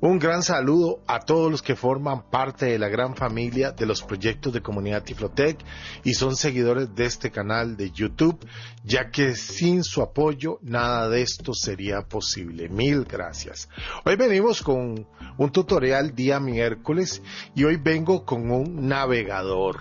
Un 0.00 0.18
gran 0.18 0.42
saludo 0.42 1.00
a 1.06 1.20
todos 1.20 1.50
los 1.50 1.62
que 1.62 1.74
forman 1.74 2.30
parte 2.30 2.66
de 2.66 2.78
la 2.78 2.88
gran 2.88 3.14
familia 3.14 3.72
de 3.72 3.86
los 3.86 4.02
proyectos 4.02 4.52
de 4.52 4.60
Comunidad 4.60 5.02
Tiflotec 5.02 5.58
y 6.04 6.14
son 6.14 6.36
seguidores 6.36 6.94
de 6.94 7.06
este 7.06 7.30
canal 7.30 7.76
de 7.76 7.90
YouTube, 7.90 8.38
ya 8.84 9.10
que 9.10 9.34
sin 9.34 9.82
su 9.82 10.02
apoyo 10.02 10.58
nada 10.62 11.08
de 11.08 11.22
esto 11.22 11.54
sería 11.54 12.02
posible. 12.02 12.68
Mil 12.68 13.04
gracias. 13.04 13.68
Hoy 14.04 14.16
venimos 14.16 14.62
con 14.62 15.06
un 15.38 15.50
tutorial 15.50 16.14
día 16.14 16.40
miércoles 16.40 17.22
y 17.54 17.64
hoy 17.64 17.76
vengo 17.76 18.24
con 18.24 18.50
un 18.50 18.86
navegador. 18.86 19.80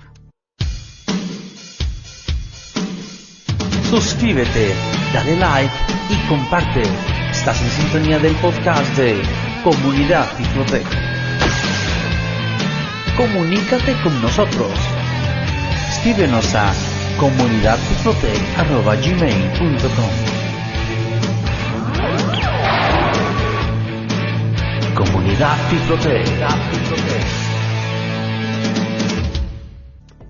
Suscríbete, 3.89 4.73
dale 5.13 5.37
like 5.37 5.73
y 6.09 6.27
comparte. 6.27 6.81
Estás 7.31 7.61
en 7.61 7.69
sintonía 7.69 8.17
del 8.17 8.35
podcast 8.35 8.97
de 8.97 9.44
Comunidad 9.65 10.29
Tiflotec. 10.37 10.85
Comunícate 13.17 13.97
con 14.03 14.21
nosotros. 14.21 14.69
Escríbenos 15.89 16.53
a 16.53 16.71
comunidadtiflotec.gmail.com 17.17 20.11
Comunidad 24.93 25.57
Tiflotec. 25.71 26.27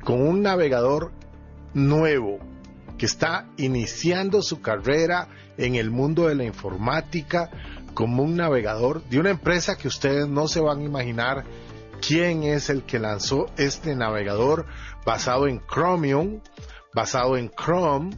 Con 0.01 0.25
un 0.25 0.43
navegador 0.43 1.11
nuevo 1.73 2.39
que 2.97 3.05
está 3.05 3.47
iniciando 3.57 4.41
su 4.41 4.61
carrera 4.61 5.27
en 5.57 5.75
el 5.75 5.91
mundo 5.91 6.27
de 6.27 6.35
la 6.35 6.45
informática 6.45 7.49
como 7.95 8.21
un 8.21 8.35
navegador 8.35 9.01
de 9.05 9.19
una 9.19 9.31
empresa 9.31 9.77
que 9.77 9.87
ustedes 9.87 10.27
no 10.27 10.47
se 10.47 10.59
van 10.59 10.81
a 10.81 10.83
imaginar 10.83 11.45
quién 12.05 12.43
es 12.43 12.69
el 12.69 12.83
que 12.83 12.99
lanzó 12.99 13.47
este 13.57 13.95
navegador 13.95 14.67
basado 15.05 15.47
en 15.47 15.65
Chromium, 15.65 16.41
basado 16.93 17.37
en 17.37 17.49
Chrome, 17.49 18.15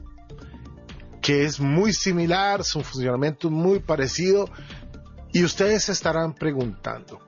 que 1.21 1.45
es 1.45 1.59
muy 1.59 1.93
similar, 1.93 2.63
su 2.63 2.81
funcionamiento 2.81 3.47
es 3.47 3.53
muy 3.53 3.79
parecido 3.79 4.49
y 5.31 5.43
ustedes 5.43 5.83
se 5.83 5.91
estarán 5.91 6.33
preguntando, 6.33 7.19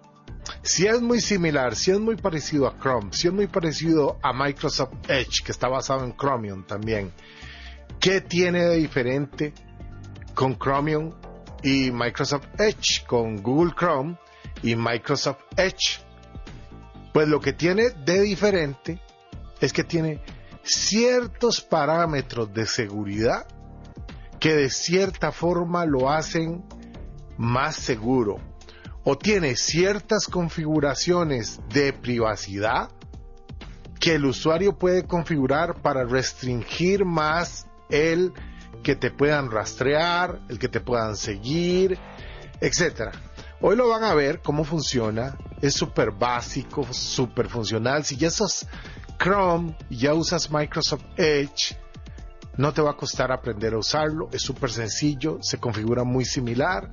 si 0.64 0.88
es 0.88 1.02
muy 1.02 1.22
similar, 1.22 1.76
si 1.76 1.92
es 1.92 2.00
muy 2.00 2.16
parecido 2.16 2.68
a 2.68 2.78
Chrome, 2.80 3.10
si 3.12 3.28
es 3.28 3.34
muy 3.34 3.46
parecido 3.48 4.18
a 4.24 4.34
Microsoft 4.34 4.94
Edge, 5.08 5.44
que 5.46 5.52
está 5.52 5.68
basado 5.68 6.04
en 6.04 6.16
Chromium 6.18 6.66
también, 6.66 7.12
¿qué 8.00 8.22
tiene 8.22 8.64
de 8.64 8.78
diferente 8.78 9.54
con 10.34 10.58
Chromium 10.58 11.14
y 11.64 11.92
Microsoft 11.92 12.48
Edge, 12.58 13.06
con 13.06 13.42
Google 13.42 13.74
Chrome 13.78 14.18
y 14.64 14.76
Microsoft 14.76 15.44
Edge. 15.58 16.02
Pues 17.14 17.28
lo 17.28 17.40
que 17.40 17.54
tiene 17.54 17.90
de 17.90 18.22
diferente 18.22 19.02
es 19.60 19.74
que 19.74 19.84
tiene 19.84 20.22
ciertos 20.64 21.62
parámetros 21.62 22.54
de 22.54 22.66
seguridad 22.66 23.48
que 24.40 24.54
de 24.54 24.70
cierta 24.70 25.32
forma 25.32 25.86
lo 25.86 26.10
hacen 26.10 26.64
más 27.38 27.76
seguro 27.76 28.38
o 29.04 29.18
tiene 29.18 29.56
ciertas 29.56 30.28
configuraciones 30.28 31.60
de 31.74 31.94
privacidad 31.94 32.90
que 34.00 34.16
el 34.16 34.26
usuario 34.26 34.78
puede 34.78 35.04
configurar 35.04 35.82
para 35.82 36.06
restringir 36.06 37.06
más 37.06 37.68
el 37.90 38.34
que 38.84 38.96
te 38.96 39.12
puedan 39.12 39.52
rastrear, 39.52 40.40
el 40.50 40.60
que 40.60 40.70
te 40.70 40.80
puedan 40.80 41.16
seguir, 41.16 41.98
etcétera. 42.62 43.12
Hoy 43.62 43.76
lo 43.76 43.90
van 43.90 44.04
a 44.04 44.14
ver 44.14 44.42
cómo 44.42 44.64
funciona. 44.64 45.38
Es 45.62 45.74
súper 45.74 46.12
básico, 46.12 46.86
súper 46.92 47.50
funcional. 47.50 48.06
Si 48.06 48.16
ya 48.16 48.30
usas 48.30 48.68
Chrome 49.22 49.76
ya 49.90 50.14
usas 50.14 50.50
Microsoft 50.50 51.04
Edge, 51.18 51.78
no 52.56 52.74
te 52.74 52.82
va 52.82 52.92
a 52.92 52.98
costar 52.98 53.32
aprender 53.32 53.74
a 53.74 53.78
usarlo. 53.78 54.30
Es 54.32 54.44
súper 54.44 54.72
sencillo, 54.72 55.40
se 55.42 55.58
configura 55.60 56.04
muy 56.04 56.24
similar. 56.24 56.90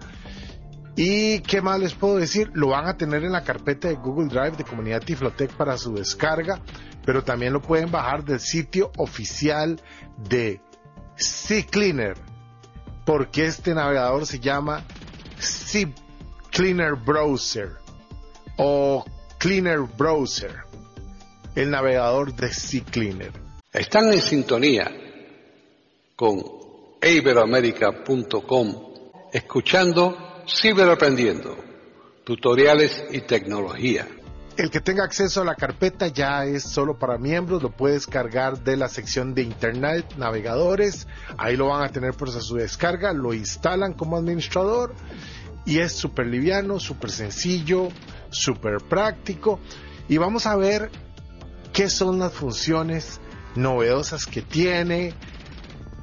¿Y 0.97 1.41
qué 1.41 1.61
más 1.61 1.79
les 1.79 1.95
puedo 1.95 2.17
decir? 2.17 2.51
Lo 2.55 2.69
van 2.69 2.87
a 2.87 2.97
tener 2.97 3.23
en 3.23 3.33
la 3.33 3.45
carpeta 3.45 3.87
de 3.89 3.95
Google 3.95 4.29
Drive 4.29 4.57
de 4.57 4.65
Comunidad 4.65 5.03
Tiflotec 5.03 5.53
para 5.53 5.77
su 5.77 5.95
descarga, 5.95 6.61
pero 7.05 7.23
también 7.23 7.53
lo 7.53 7.61
pueden 7.61 7.91
bajar 7.91 8.25
del 8.25 8.41
sitio 8.41 8.91
oficial 8.97 9.81
de 10.29 10.63
CCleaner, 11.17 12.17
porque 13.05 13.47
este 13.47 13.75
navegador 13.75 14.27
se 14.27 14.39
llama 14.41 14.85
Cleaner 16.51 16.95
Browser 16.95 17.73
o 18.57 19.05
Cleaner 19.39 19.81
Browser, 19.81 20.55
el 21.55 21.71
navegador 21.71 22.35
de 22.35 22.49
CCleaner. 22.49 23.33
Están 23.73 24.13
en 24.13 24.21
sintonía 24.23 24.91
con 26.15 26.43
iberoamerica.com, 27.03 28.95
escuchando 29.33 30.43
Ciberaprendiendo, 30.49 31.57
tutoriales 32.25 33.05
y 33.11 33.21
tecnología. 33.23 34.07
El 34.57 34.71
que 34.71 34.81
tenga 34.81 35.05
acceso 35.05 35.43
a 35.43 35.45
la 35.45 35.55
carpeta 35.55 36.09
ya 36.09 36.47
es 36.47 36.63
solo 36.63 36.99
para 36.99 37.19
miembros, 37.19 37.63
lo 37.63 37.71
puedes 37.71 38.07
cargar 38.07 38.65
de 38.65 38.79
la 38.79 38.89
sección 38.89 39.35
de 39.35 39.43
Internet, 39.43 40.15
navegadores, 40.17 41.07
ahí 41.37 41.59
lo 41.59 41.69
van 41.69 41.85
a 41.85 41.93
tener 41.93 42.15
por 42.15 42.31
su 42.31 42.57
descarga, 42.57 43.13
lo 43.13 43.35
instalan 43.35 43.93
como 43.93 44.17
administrador 44.17 44.95
y 45.67 45.81
es 45.81 45.93
súper 45.93 46.29
liviano, 46.29 46.81
súper 46.81 47.11
sencillo, 47.11 47.89
súper 48.31 48.79
práctico 48.79 49.61
y 50.09 50.17
vamos 50.17 50.47
a 50.47 50.57
ver 50.57 50.91
qué 51.75 51.91
son 51.91 52.19
las 52.19 52.33
funciones 52.33 53.21
novedosas 53.57 54.25
que 54.25 54.41
tiene. 54.41 55.13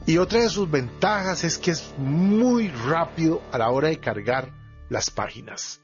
Y 0.06 0.18
otra 0.18 0.42
de 0.42 0.50
sus 0.50 0.70
ventajas 0.70 1.44
es 1.44 1.58
que 1.58 1.72
es 1.72 1.92
muy 1.98 2.68
rápido 2.68 3.42
a 3.52 3.58
la 3.58 3.72
hora 3.72 3.88
de 3.88 4.00
cargar 4.00 4.52
las 4.90 5.10
páginas. 5.10 5.83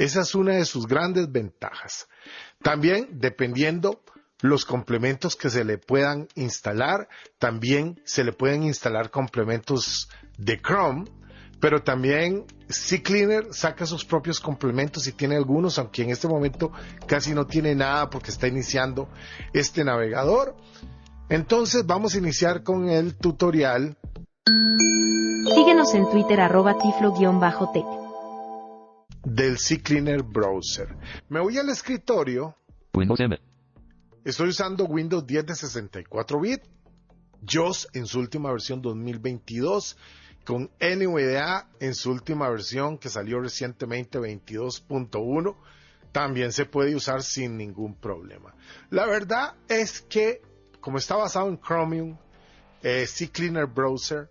Esa 0.00 0.22
es 0.22 0.34
una 0.34 0.54
de 0.54 0.64
sus 0.64 0.86
grandes 0.86 1.30
ventajas. 1.30 2.08
También, 2.62 3.06
dependiendo 3.20 4.00
los 4.40 4.64
complementos 4.64 5.36
que 5.36 5.50
se 5.50 5.62
le 5.62 5.76
puedan 5.76 6.26
instalar, 6.36 7.06
también 7.38 8.00
se 8.06 8.24
le 8.24 8.32
pueden 8.32 8.62
instalar 8.62 9.10
complementos 9.10 10.08
de 10.38 10.58
Chrome, 10.58 11.04
pero 11.60 11.82
también 11.82 12.46
CCleaner 12.68 13.52
saca 13.52 13.84
sus 13.84 14.06
propios 14.06 14.40
complementos 14.40 15.06
y 15.06 15.12
tiene 15.12 15.36
algunos, 15.36 15.78
aunque 15.78 16.02
en 16.02 16.08
este 16.08 16.28
momento 16.28 16.72
casi 17.06 17.34
no 17.34 17.46
tiene 17.46 17.74
nada 17.74 18.08
porque 18.08 18.30
está 18.30 18.48
iniciando 18.48 19.06
este 19.52 19.84
navegador. 19.84 20.56
Entonces 21.28 21.84
vamos 21.84 22.14
a 22.14 22.18
iniciar 22.18 22.62
con 22.62 22.88
el 22.88 23.18
tutorial. 23.18 23.98
Síguenos 25.54 25.92
en 25.92 26.08
Twitter 26.08 26.40
arroba 26.40 26.78
tiflo-tech 26.78 28.09
del 29.24 29.56
CCleaner 29.56 30.22
Browser. 30.22 30.96
Me 31.28 31.40
voy 31.40 31.58
al 31.58 31.68
escritorio. 31.68 32.56
Windows 32.94 33.20
M. 33.20 33.38
Estoy 34.24 34.48
usando 34.48 34.84
Windows 34.84 35.26
10 35.26 35.46
de 35.46 35.54
64 35.54 36.40
bits. 36.40 36.68
JOS 37.42 37.88
en 37.94 38.06
su 38.06 38.18
última 38.18 38.50
versión 38.50 38.82
2022 38.82 39.96
con 40.44 40.70
NVDA 40.78 41.70
en 41.80 41.94
su 41.94 42.10
última 42.10 42.50
versión 42.50 42.98
que 42.98 43.08
salió 43.08 43.40
recientemente 43.40 44.18
22.1 44.18 45.56
también 46.12 46.52
se 46.52 46.66
puede 46.66 46.94
usar 46.94 47.22
sin 47.22 47.56
ningún 47.56 47.94
problema. 47.94 48.54
La 48.90 49.06
verdad 49.06 49.54
es 49.68 50.00
que, 50.02 50.42
como 50.80 50.98
está 50.98 51.16
basado 51.16 51.48
en 51.48 51.60
Chromium, 51.60 52.18
eh, 52.82 53.06
CCleaner 53.06 53.66
Browser 53.66 54.28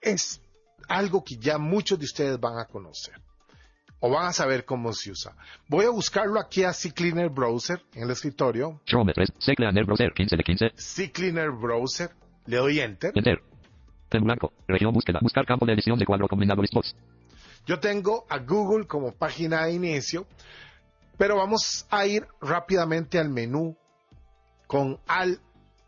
es 0.00 0.42
algo 0.88 1.22
que 1.24 1.36
ya 1.36 1.58
muchos 1.58 1.98
de 1.98 2.04
ustedes 2.04 2.40
van 2.40 2.58
a 2.58 2.66
conocer 2.66 3.23
o 4.06 4.10
van 4.10 4.26
a 4.26 4.32
saber 4.34 4.66
cómo 4.66 4.92
se 4.92 5.12
usa. 5.12 5.34
Voy 5.66 5.86
a 5.86 5.88
buscarlo 5.88 6.38
aquí 6.38 6.62
a 6.62 6.72
CCleaner 6.72 7.30
Browser 7.30 7.80
en 7.94 8.02
el 8.02 8.10
escritorio. 8.10 8.82
Chrome 8.84 9.14
3, 9.14 9.32
CCleaner 9.38 9.86
Browser 9.86 10.12
15 10.12 10.36
de 10.36 10.42
15. 10.42 10.70
CCleaner 10.76 11.50
Browser. 11.50 12.10
Le 12.44 12.58
doy 12.58 12.80
Enter. 12.80 13.12
Enter. 13.14 13.42
En 14.10 14.24
blanco. 14.24 14.52
Región 14.68 14.92
búsqueda. 14.92 15.20
Buscar 15.22 15.46
campo 15.46 15.64
de 15.64 15.72
edición 15.72 15.98
de 15.98 16.04
cuadro 16.04 16.28
combinado 16.28 16.60
listbox. 16.60 16.94
Yo 17.64 17.80
tengo 17.80 18.26
a 18.28 18.40
Google 18.40 18.86
como 18.86 19.10
página 19.12 19.64
de 19.64 19.72
inicio, 19.72 20.26
pero 21.16 21.36
vamos 21.38 21.86
a 21.88 22.04
ir 22.04 22.26
rápidamente 22.42 23.18
al 23.18 23.30
menú 23.30 23.74
con 24.66 25.00
al 25.06 25.40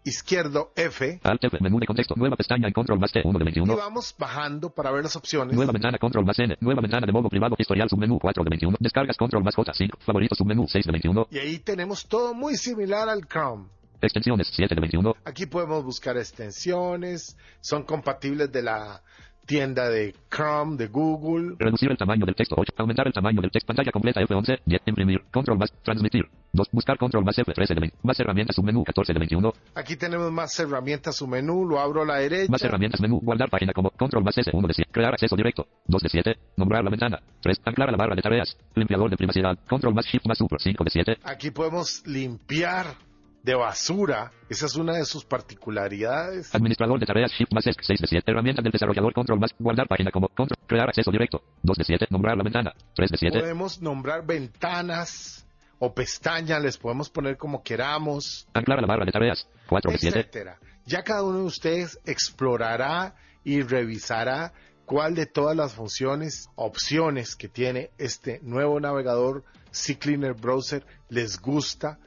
izquierdo 0.06 0.73
F 0.76 1.20
Alt 1.23 1.44
F, 1.44 1.58
menú 1.61 1.79
de 1.79 1.87
contexto. 1.87 2.14
Nueva 2.17 2.37
pestaña 2.37 2.69
en 2.69 2.73
control 2.73 2.99
más 2.99 3.12
T, 3.12 3.20
1 3.25 3.38
de 3.38 3.43
y 3.43 3.47
21. 3.47 3.76
vamos 3.76 4.14
bajando 4.19 4.70
para 4.70 4.91
ver 4.91 5.03
las 5.03 5.17
opciones. 5.17 5.55
Nueva 5.55 5.73
ventana 5.73 5.99
control 5.99 6.25
más 6.25 6.38
N. 6.38 6.56
Nueva 6.61 6.81
ventana 6.81 7.06
de 7.06 7.12
modo 7.12 7.29
privado 7.29 7.56
historial 7.58 7.88
submenú 7.91 8.19
4 8.19 8.44
de 8.44 8.50
21. 8.50 8.76
Descargas 8.81 9.17
control 9.17 9.44
más 9.44 9.55
J 9.55 9.73
5. 9.73 9.99
Favoritos 10.00 10.38
submenú 10.38 10.67
6 10.67 10.87
de 10.87 10.93
21. 10.93 11.26
Y 11.31 11.38
ahí 11.38 11.58
tenemos 11.58 12.06
todo 12.06 12.32
muy 12.35 12.56
similar 12.56 13.08
al 13.08 13.26
Chrome. 13.26 13.67
Extensiones 14.00 14.49
7 14.53 14.75
de 14.75 14.81
21. 14.81 15.14
Aquí 15.25 15.47
podemos 15.47 15.82
buscar 15.85 16.17
extensiones, 16.17 17.37
son 17.61 17.82
compatibles 17.82 18.52
de 18.52 18.62
la 18.62 19.02
tienda 19.46 19.88
de 19.88 20.14
Chrome, 20.28 20.76
de 20.76 20.88
Google. 20.88 21.56
Reducir 21.58 21.90
el 21.90 21.96
tamaño 21.96 22.26
del 22.26 22.34
texto 22.34 22.56
8. 22.58 22.75
Aumentar 22.76 23.06
el 23.06 23.12
tamaño 23.12 23.40
del 23.40 23.50
texto. 23.50 23.69
Pantalla 23.69 23.93
completa 23.93 24.20
F11. 24.20 24.60
10. 24.66 24.82
Imprimir. 24.87 25.22
Control 25.32 25.58
más. 25.58 25.72
Transmitir. 25.82 26.25
2. 26.52 26.69
Buscar 26.72 26.98
control 26.98 27.25
más 27.25 27.37
F13 27.38 27.69
de 27.69 27.81
20. 27.81 27.96
Más 28.02 28.19
herramientas 28.20 28.56
submenú 28.56 28.84
14 28.84 29.12
de 29.12 29.19
21. 29.19 29.52
Aquí 29.75 29.96
tenemos 29.96 30.31
más 30.32 30.58
herramientas, 30.58 31.16
su 31.16 31.26
menú, 31.26 31.64
lo 31.64 31.78
abro 31.78 32.02
a 32.02 32.06
la 32.06 32.16
derecha. 32.16 32.50
Más 32.50 32.62
herramientas 32.62 33.00
menú. 33.00 33.20
Guardar 33.22 33.48
página 33.48 33.72
como 33.72 33.90
control 33.90 34.25
más 34.25 34.37
S 34.37 34.50
1 34.52 34.69
de 34.69 34.75
7. 34.75 34.90
Crear 34.93 35.12
acceso 35.12 35.37
directo 35.37 35.66
2 35.87 36.02
de 36.02 36.08
7. 36.08 36.37
Nombrar 36.56 36.84
la 36.84 36.90
ventana 36.90 37.20
3. 37.40 37.60
Anclar 37.64 37.88
a 37.88 37.92
la 37.92 37.99
barra 37.99 38.14
de 38.14 38.22
tareas. 38.22 38.56
Limpiador 38.75 39.10
de 39.10 39.16
privacidad. 39.16 39.58
Control 39.69 39.94
más 39.94 40.06
Shift 40.06 40.26
más 40.26 40.38
Super 40.38 40.60
5 40.60 40.84
de 40.84 40.90
7. 40.90 41.16
Aquí 41.25 41.50
podemos 41.50 42.06
limpiar 42.06 43.06
de 43.46 43.54
basura. 43.54 44.32
Esa 44.48 44.66
es 44.66 44.75
una 44.75 44.94
de 44.94 45.04
sus 45.04 45.25
particularidades. 45.25 46.52
Administrador 46.52 46.98
de 46.98 47.06
tareas 47.06 47.31
Shift 47.31 47.52
más 47.54 47.64
ESC 47.64 47.81
6 47.81 48.00
de 48.00 48.06
7. 48.08 48.31
Herramientas 48.32 48.62
del 48.64 48.72
desarrollador 48.72 49.14
Control 49.14 49.38
más. 49.38 49.52
Guardar 49.56 49.87
página 49.87 50.10
como 50.10 50.28
control. 50.28 50.58
Crear 50.66 50.88
acceso 50.88 51.12
directo 51.12 51.40
2 51.62 51.76
de 51.78 51.84
7. 51.84 52.06
Nombrar 52.10 52.37
la 52.37 52.43
ventana 52.43 52.75
3 52.94 53.10
de 53.10 53.16
7. 53.16 53.38
Podemos 53.38 53.81
nombrar 53.81 54.26
ventanas 54.26 55.46
o 55.78 55.94
pestañas, 55.94 56.60
les 56.60 56.76
podemos 56.76 57.08
poner 57.08 57.37
como 57.37 57.62
queramos, 57.62 58.48
Anclar 58.54 58.81
la 58.81 58.87
barra 58.88 59.04
de 59.04 59.12
tareas 59.12 59.46
4 59.69 59.92
de 59.92 59.99
7. 59.99 60.19
etcétera. 60.19 60.58
Ya 60.84 61.02
cada 61.04 61.22
uno 61.22 61.38
de 61.40 61.44
ustedes 61.44 62.00
explorará 62.04 63.14
y 63.44 63.60
revisará 63.62 64.54
cuál 64.87 65.14
de 65.14 65.26
todas 65.26 65.56
las 65.56 65.75
funciones, 65.75 66.49
opciones 66.56 67.37
que 67.37 67.49
tiene 67.49 67.90
este 67.99 68.40
nuevo 68.42 68.81
navegador 68.81 69.44
CCleaner 69.70 70.34
Browser 70.34 70.84
les 71.10 71.40
gusta 71.40 71.99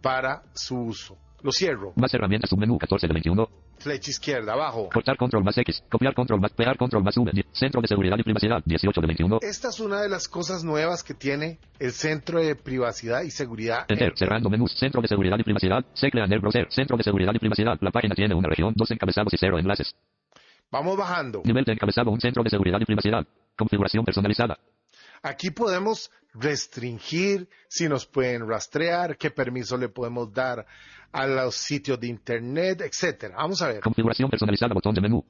para 0.00 0.42
su 0.54 0.76
uso. 0.78 1.16
Lo 1.42 1.52
cierro. 1.52 1.92
Más 1.96 2.12
herramientas 2.12 2.50
submenú 2.50 2.78
14 2.78 3.06
de 3.06 3.12
21. 3.14 3.48
Flecha 3.78 4.10
izquierda, 4.10 4.52
abajo. 4.52 4.90
Cortar 4.92 5.16
control 5.16 5.42
más 5.42 5.56
X. 5.56 5.82
Copiar 5.88 6.14
control 6.14 6.38
más. 6.38 6.52
Pegar 6.52 6.76
control 6.76 7.02
más 7.02 7.16
V. 7.16 7.32
Centro 7.52 7.80
de 7.80 7.88
seguridad 7.88 8.18
y 8.18 8.22
privacidad 8.22 8.62
18 8.64 9.00
de 9.00 9.06
21. 9.06 9.38
Esta 9.40 9.68
es 9.68 9.80
una 9.80 10.02
de 10.02 10.10
las 10.10 10.28
cosas 10.28 10.62
nuevas 10.62 11.02
que 11.02 11.14
tiene 11.14 11.58
el 11.78 11.92
Centro 11.92 12.40
de 12.40 12.56
Privacidad 12.56 13.22
y 13.22 13.30
Seguridad. 13.30 13.86
Enter, 13.88 14.12
cerrando 14.16 14.50
menús, 14.50 14.74
centro 14.78 15.00
de 15.00 15.08
seguridad 15.08 15.38
y 15.38 15.44
privacidad, 15.44 15.82
CCleaner 15.94 16.40
Browser, 16.40 16.66
centro 16.70 16.98
de 16.98 17.04
seguridad 17.04 17.32
y 17.34 17.38
privacidad. 17.38 17.78
La 17.80 17.90
página 17.90 18.14
tiene 18.14 18.34
una 18.34 18.48
región, 18.48 18.74
dos 18.76 18.90
encabezados 18.90 19.32
y 19.32 19.38
cero 19.38 19.58
enlaces. 19.58 19.94
Vamos 20.70 20.96
bajando. 20.98 21.40
Nivel 21.44 21.64
de 21.64 21.72
encabezado, 21.72 22.10
un 22.10 22.20
centro 22.20 22.42
de 22.42 22.50
seguridad 22.50 22.78
y 22.80 22.84
privacidad. 22.84 23.26
Configuración 23.56 24.04
personalizada. 24.04 24.58
Aquí 25.22 25.50
podemos 25.50 26.10
restringir 26.32 27.48
si 27.68 27.88
nos 27.88 28.06
pueden 28.06 28.48
rastrear, 28.48 29.16
qué 29.16 29.30
permiso 29.30 29.76
le 29.76 29.88
podemos 29.88 30.32
dar 30.32 30.66
a 31.12 31.26
los 31.26 31.56
sitios 31.56 31.98
de 32.00 32.06
internet, 32.06 32.80
etcétera. 32.82 33.36
Vamos 33.36 33.60
a 33.62 33.68
ver. 33.68 33.80
Configuración 33.80 34.30
personalizada, 34.30 34.72
botón 34.74 34.94
de 34.94 35.00
menú. 35.00 35.24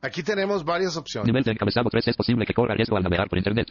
Aquí 0.00 0.22
tenemos 0.22 0.64
varias 0.64 0.96
opciones. 0.96 1.26
Nivel 1.26 1.42
de 1.42 1.52
encabezado 1.52 1.88
3 1.90 2.08
es 2.08 2.16
posible 2.16 2.46
que 2.46 2.54
corra 2.54 2.74
riesgo 2.74 2.96
al 2.96 3.02
navegar 3.02 3.28
por 3.28 3.38
internet. 3.38 3.68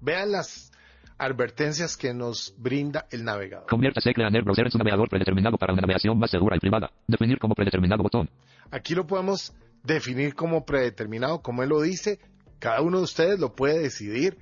Vean 0.00 0.30
las 0.30 0.70
advertencias 1.18 1.96
que 1.96 2.14
nos 2.14 2.54
brinda 2.56 3.06
el 3.10 3.24
navegador. 3.24 3.66
Convierta 3.68 4.00
CCleaner 4.00 4.44
Browser 4.44 4.66
en 4.66 4.70
su 4.70 4.78
navegador 4.78 5.08
predeterminado 5.08 5.58
para 5.58 5.72
una 5.72 5.82
navegación 5.82 6.16
más 6.16 6.30
segura 6.30 6.56
y 6.56 6.60
privada. 6.60 6.92
Definir 7.08 7.40
como 7.40 7.54
predeterminado 7.56 8.04
botón. 8.04 8.30
Aquí 8.70 8.94
lo 8.94 9.06
podemos 9.06 9.52
definir 9.82 10.34
como 10.34 10.64
predeterminado, 10.64 11.42
como 11.42 11.64
él 11.64 11.70
lo 11.70 11.80
dice. 11.80 12.20
Cada 12.60 12.80
uno 12.82 12.98
de 12.98 13.04
ustedes 13.04 13.40
lo 13.40 13.54
puede 13.54 13.80
decidir, 13.80 14.38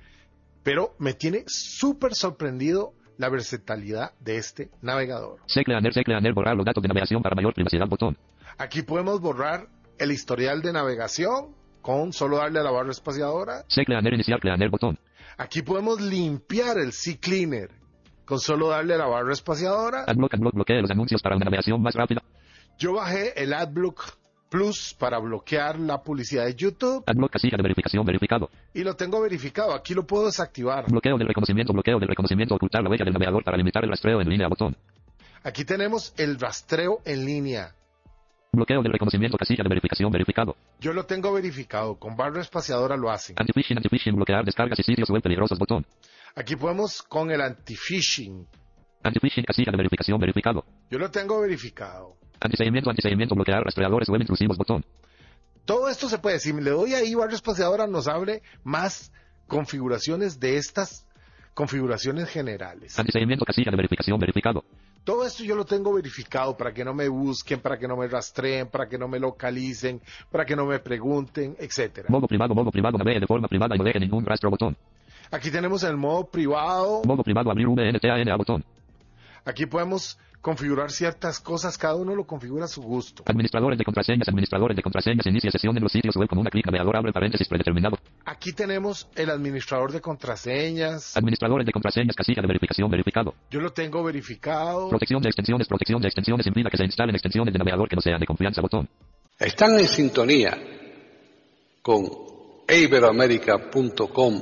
pero 0.67 0.95
me 0.99 1.13
tiene 1.13 1.45
súper 1.47 2.13
sorprendido 2.13 2.91
la 3.17 3.29
versatilidad 3.29 4.11
de 4.19 4.35
este 4.35 4.69
navegador. 4.81 5.39
CCleaner, 5.47 5.93
CCleaner, 5.93 6.33
borrar 6.33 6.57
los 6.57 6.65
datos 6.65 6.81
de 6.81 6.89
navegación 6.89 7.21
para 7.21 7.35
mayor 7.35 7.53
privacidad 7.53 7.87
botón. 7.87 8.17
Aquí 8.57 8.81
podemos 8.81 9.21
borrar 9.21 9.69
el 9.97 10.11
historial 10.11 10.61
de 10.61 10.73
navegación 10.73 11.55
con 11.81 12.11
solo 12.11 12.39
darle 12.39 12.59
a 12.59 12.63
la 12.63 12.71
barra 12.71 12.91
espaciadora. 12.91 13.63
CCleaner, 13.69 14.13
iniciar 14.13 14.41
Cleaner 14.41 14.69
botón. 14.69 14.99
Aquí 15.37 15.61
podemos 15.61 16.01
limpiar 16.01 16.77
el 16.79 16.91
CCleaner 16.91 17.69
con 18.25 18.39
solo 18.39 18.67
darle 18.67 18.95
a 18.95 18.97
la 18.97 19.07
barra 19.07 19.31
espaciadora. 19.31 20.03
Adblock, 20.05 20.33
adblock, 20.33 20.53
bloquee 20.53 20.81
los 20.81 20.91
anuncios 20.91 21.21
para 21.21 21.37
una 21.37 21.45
navegación 21.45 21.81
más 21.81 21.95
rápida. 21.95 22.21
Yo 22.77 22.91
bajé 22.91 23.41
el 23.41 23.53
AdBlock 23.53 24.17
Plus 24.49 24.95
para 24.97 25.19
bloquear 25.19 25.77
la 25.77 26.01
publicidad 26.01 26.45
de 26.45 26.55
YouTube 26.55 27.03
Adblock, 27.05 27.31
casilla 27.33 27.57
de 27.57 27.63
verificación 27.63 28.05
verificado. 28.05 28.49
y 28.73 28.83
lo 28.83 28.95
tengo 28.95 29.19
verificado. 29.21 29.73
Aquí 29.73 29.93
lo 29.93 30.05
puedo 30.07 30.25
desactivar. 30.27 30.85
Bloqueo 30.89 31.17
del 31.17 31.27
reconocimiento, 31.27 31.73
bloqueo 31.73 31.99
del 31.99 32.07
reconocimiento, 32.07 32.55
ocultar 32.55 32.81
la 32.83 32.89
huella 32.89 33.03
del 33.03 33.13
navegador 33.13 33.43
para 33.43 33.57
limitar 33.57 33.83
el 33.83 33.89
rastreo 33.89 34.21
en 34.21 34.29
línea 34.29 34.47
botón. 34.47 34.75
Aquí 35.43 35.65
tenemos 35.65 36.13
el 36.17 36.39
rastreo 36.39 36.99
en 37.05 37.25
línea. 37.25 37.73
Bloqueo 38.53 38.81
del 38.81 38.93
reconocimiento, 38.93 39.37
casilla 39.37 39.63
de 39.63 39.69
verificación 39.69 40.11
verificado. 40.11 40.55
Yo 40.79 40.93
lo 40.93 41.05
tengo 41.05 41.33
verificado. 41.33 41.95
Con 41.95 42.15
barra 42.15 42.41
espaciadora 42.41 42.95
lo 42.95 43.11
hacen. 43.11 43.35
Anti-phishing, 43.37 43.77
anti-phishing, 43.77 44.15
bloquear 44.15 44.45
descargas 44.45 44.79
y 44.79 44.83
sitios 44.83 45.09
web 45.09 45.21
peligrosos 45.21 45.59
botón. 45.59 45.85
Aquí 46.35 46.55
podemos 46.55 47.03
con 47.03 47.29
el 47.31 47.41
anti-phishing. 47.41 48.47
Anti-phishing, 49.03 49.43
casilla 49.43 49.71
de 49.71 49.77
verificación 49.77 50.19
verificado. 50.19 50.63
Yo 50.89 50.97
lo 50.97 51.11
tengo 51.11 51.41
verificado. 51.41 52.15
Antiseguimiento, 52.39 52.89
antiseguimiento, 52.89 53.35
bloquear 53.35 53.63
rastreadores 53.63 54.09
web 54.09 54.21
intrusivos 54.21 54.57
botón. 54.57 54.85
Todo 55.65 55.89
esto 55.89 56.07
se 56.07 56.17
puede. 56.17 56.39
Si 56.39 56.53
le 56.53 56.71
doy 56.71 56.93
ahí 56.93 57.13
espaciadora 57.31 57.87
nos 57.87 58.07
abre 58.07 58.41
más 58.63 59.11
configuraciones 59.47 60.39
de 60.39 60.57
estas 60.57 61.05
configuraciones 61.53 62.29
generales. 62.29 62.97
Antiseguimiento, 62.99 63.43
casilla 63.43 63.71
de 63.71 63.77
verificación 63.77 64.19
verificado. 64.19 64.63
Todo 65.03 65.25
esto 65.25 65.43
yo 65.43 65.55
lo 65.55 65.65
tengo 65.65 65.93
verificado 65.93 66.55
para 66.55 66.73
que 66.73 66.83
no 66.83 66.93
me 66.93 67.07
busquen, 67.07 67.59
para 67.61 67.79
que 67.79 67.87
no 67.87 67.95
me 67.95 68.07
rastreen, 68.07 68.67
para 68.67 68.87
que 68.87 68.97
no 68.97 69.07
me 69.07 69.19
localicen, 69.19 70.01
para 70.29 70.45
que 70.45 70.55
no 70.55 70.65
me 70.65 70.79
pregunten, 70.79 71.55
etcétera. 71.57 72.07
Modo 72.09 72.27
privado, 72.27 72.53
modo 72.53 72.71
privado, 72.71 72.97
navegue 72.97 73.21
de 73.21 73.25
forma 73.25 73.47
privada 73.47 73.75
y 73.75 73.77
no 73.77 73.85
deje 73.85 73.99
ningún 73.99 74.25
rastro 74.25 74.49
botón. 74.49 74.77
Aquí 75.31 75.49
tenemos 75.49 75.83
el 75.83 75.97
modo 75.97 76.25
privado. 76.25 77.01
Modo 77.05 77.23
privado, 77.23 77.49
abrir 77.49 77.67
VNTAN 77.67 78.29
a 78.29 78.35
botón. 78.35 78.63
Aquí 79.45 79.65
podemos 79.65 80.19
configurar 80.47 80.91
ciertas 80.91 81.41
cosas, 81.41 81.77
cada 81.77 81.95
uno 81.95 82.15
lo 82.15 82.25
configura 82.25 82.63
a 82.63 82.67
su 82.69 82.81
gusto. 82.81 83.21
Administradores 83.25 83.77
de 83.77 83.83
contraseñas, 83.83 84.29
administradores 84.29 84.77
de 84.77 84.81
contraseñas, 84.81 85.27
inicia 85.27 85.51
sesión 85.51 85.75
en 85.75 85.83
los 85.83 85.91
sitios 85.91 86.15
web 86.15 86.29
con 86.29 86.37
una 86.37 86.49
clic 86.49 86.65
navegador, 86.65 86.95
abre 86.95 87.11
paréntesis 87.11 87.49
predeterminado. 87.49 87.97
Aquí 88.23 88.53
tenemos 88.53 89.09
el 89.15 89.29
administrador 89.29 89.91
de 89.91 89.99
contraseñas. 89.99 91.17
Administradores 91.17 91.65
de 91.65 91.73
contraseñas, 91.73 92.15
casilla 92.15 92.41
de 92.41 92.47
verificación 92.47 92.89
verificado. 92.89 93.35
Yo 93.51 93.59
lo 93.59 93.73
tengo 93.73 94.01
verificado. 94.01 94.87
Protección 94.87 95.21
de 95.21 95.27
extensiones, 95.27 95.67
protección 95.67 96.01
de 96.01 96.07
extensiones, 96.07 96.47
impida 96.47 96.69
que 96.69 96.77
se 96.77 96.85
instalen 96.85 97.13
extensiones 97.13 97.51
de 97.51 97.59
navegador 97.59 97.89
que 97.89 97.97
no 97.97 98.01
sean 98.01 98.17
de 98.17 98.25
confianza 98.25 98.61
botón. 98.61 98.87
Están 99.37 99.77
en 99.77 99.87
sintonía 99.89 100.57
con 101.81 102.07
iberoamerica.com 102.69 104.33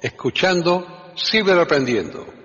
escuchando 0.00 1.12
Ciberaprendiendo, 1.16 2.39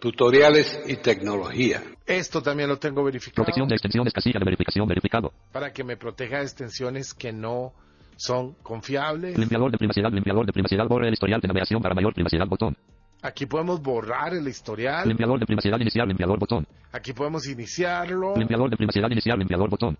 tutoriales 0.00 0.80
y 0.86 0.96
tecnología. 0.96 1.82
Esto 2.06 2.42
también 2.42 2.68
lo 2.68 2.78
tengo 2.78 3.02
verificado 3.02 3.44
Protección 3.44 3.68
de 3.68 3.74
extensiones, 3.74 4.12
casilla 4.12 4.38
de 4.38 4.44
verificación 4.44 4.86
verificado. 4.86 5.32
para 5.52 5.72
que 5.72 5.84
me 5.84 5.96
proteja 5.96 6.38
de 6.38 6.42
extensiones 6.44 7.14
que 7.14 7.32
no 7.32 7.72
son 8.16 8.54
confiables. 8.62 9.38
Limpiador 9.38 9.70
de 9.70 9.78
privacidad, 9.78 10.10
limpiador 10.12 10.46
de 10.46 10.52
privacidad, 10.52 10.86
borre 10.86 11.08
el 11.08 11.14
historial 11.14 11.40
de 11.40 11.48
navegación 11.48 11.82
para 11.82 11.94
mayor 11.94 12.14
privacidad 12.14 12.46
botón. 12.46 12.76
Aquí 13.22 13.46
podemos 13.46 13.80
borrar 13.82 14.34
el 14.34 14.46
historial. 14.46 15.08
Limpiador 15.08 15.40
de 15.40 15.46
privacidad 15.46 15.80
iniciar, 15.80 16.06
limpiador 16.06 16.38
botón. 16.38 16.66
Aquí 16.92 17.12
podemos 17.12 17.46
iniciarlo. 17.48 18.36
Limpiador 18.36 18.70
de 18.70 18.76
privacidad 18.76 19.10
iniciar, 19.10 19.38
limpiador 19.38 19.68
botón. 19.68 19.98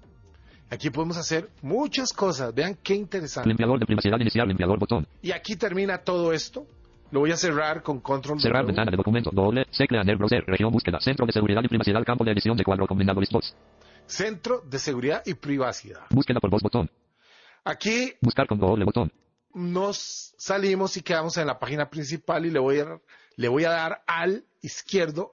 Aquí 0.70 0.90
podemos 0.90 1.16
hacer 1.16 1.48
muchas 1.62 2.12
cosas. 2.12 2.54
Vean 2.54 2.76
qué 2.82 2.94
interesante. 2.94 3.48
Limpiador 3.48 3.78
de 3.78 3.86
privacidad 3.86 4.18
iniciar, 4.20 4.46
limpiador 4.46 4.78
botón. 4.78 5.06
Y 5.22 5.32
aquí 5.32 5.56
termina 5.56 5.98
todo 5.98 6.32
esto. 6.32 6.66
Lo 7.10 7.20
voy 7.20 7.30
a 7.30 7.36
cerrar 7.36 7.82
con 7.82 8.00
control 8.00 8.40
Cerrar 8.40 8.62
W. 8.62 8.66
ventana 8.66 8.90
de 8.90 8.96
documento. 8.96 9.30
Doble. 9.32 9.64
Tecla 9.76 10.02
en 10.02 10.08
el 10.08 10.16
browser. 10.16 10.44
Región 10.46 10.72
búsqueda. 10.72 10.98
Centro 11.00 11.24
de 11.26 11.32
seguridad 11.32 11.62
y 11.62 11.68
privacidad. 11.68 12.04
Campo 12.04 12.24
de 12.24 12.32
edición 12.32 12.56
de 12.56 12.64
cuadro 12.64 12.86
combinado 12.86 13.20
listbox. 13.20 13.54
Centro 14.06 14.60
de 14.64 14.78
seguridad 14.78 15.22
y 15.24 15.34
privacidad. 15.34 16.02
Búsqueda 16.10 16.40
por 16.40 16.50
voz 16.50 16.62
botón. 16.62 16.90
Aquí 17.64 18.12
Buscar 18.20 18.46
con 18.46 18.58
doble 18.58 18.84
botón. 18.84 19.12
nos 19.54 20.34
salimos 20.36 20.96
y 20.96 21.02
quedamos 21.02 21.36
en 21.38 21.46
la 21.46 21.58
página 21.58 21.88
principal 21.88 22.44
y 22.46 22.50
le 22.50 22.58
voy 22.58 22.78
a, 22.80 23.00
le 23.36 23.48
voy 23.48 23.64
a 23.64 23.70
dar 23.70 24.02
al 24.06 24.44
izquierdo 24.62 25.32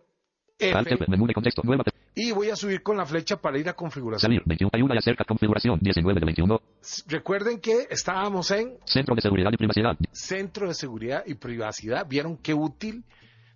Alt 0.60 0.88
F 0.88 0.96
F. 0.96 1.06
Menú 1.10 1.27
de 1.27 1.34
contexto. 1.34 1.62
Nueva. 1.63 1.84
Y 2.15 2.32
voy 2.32 2.50
a 2.50 2.55
subir 2.55 2.84
con 2.84 2.98
la 2.98 3.05
flecha 3.05 3.38
para 3.38 3.58
ir 3.58 3.67
a 3.70 3.74
configuración. 3.74 4.29
Salir. 4.29 4.43
21. 4.46 4.70
Ayuda 4.74 4.96
y 4.96 4.98
acerca. 5.00 5.24
Configuración. 5.24 5.79
19 5.82 6.20
de 6.20 6.25
21. 6.25 6.62
Recuerden 7.08 7.60
que 7.60 7.88
estábamos 7.89 8.51
en 8.51 8.77
Centro 8.86 9.15
de 9.15 9.22
seguridad 9.22 9.51
y 9.51 9.58
privacidad. 9.58 9.98
Centro 10.12 10.67
de 10.67 10.74
Seguridad 10.74 11.24
y 11.25 11.34
Privacidad. 11.36 12.05
¿Vieron 12.08 12.38
qué 12.38 12.53
útil? 12.53 13.03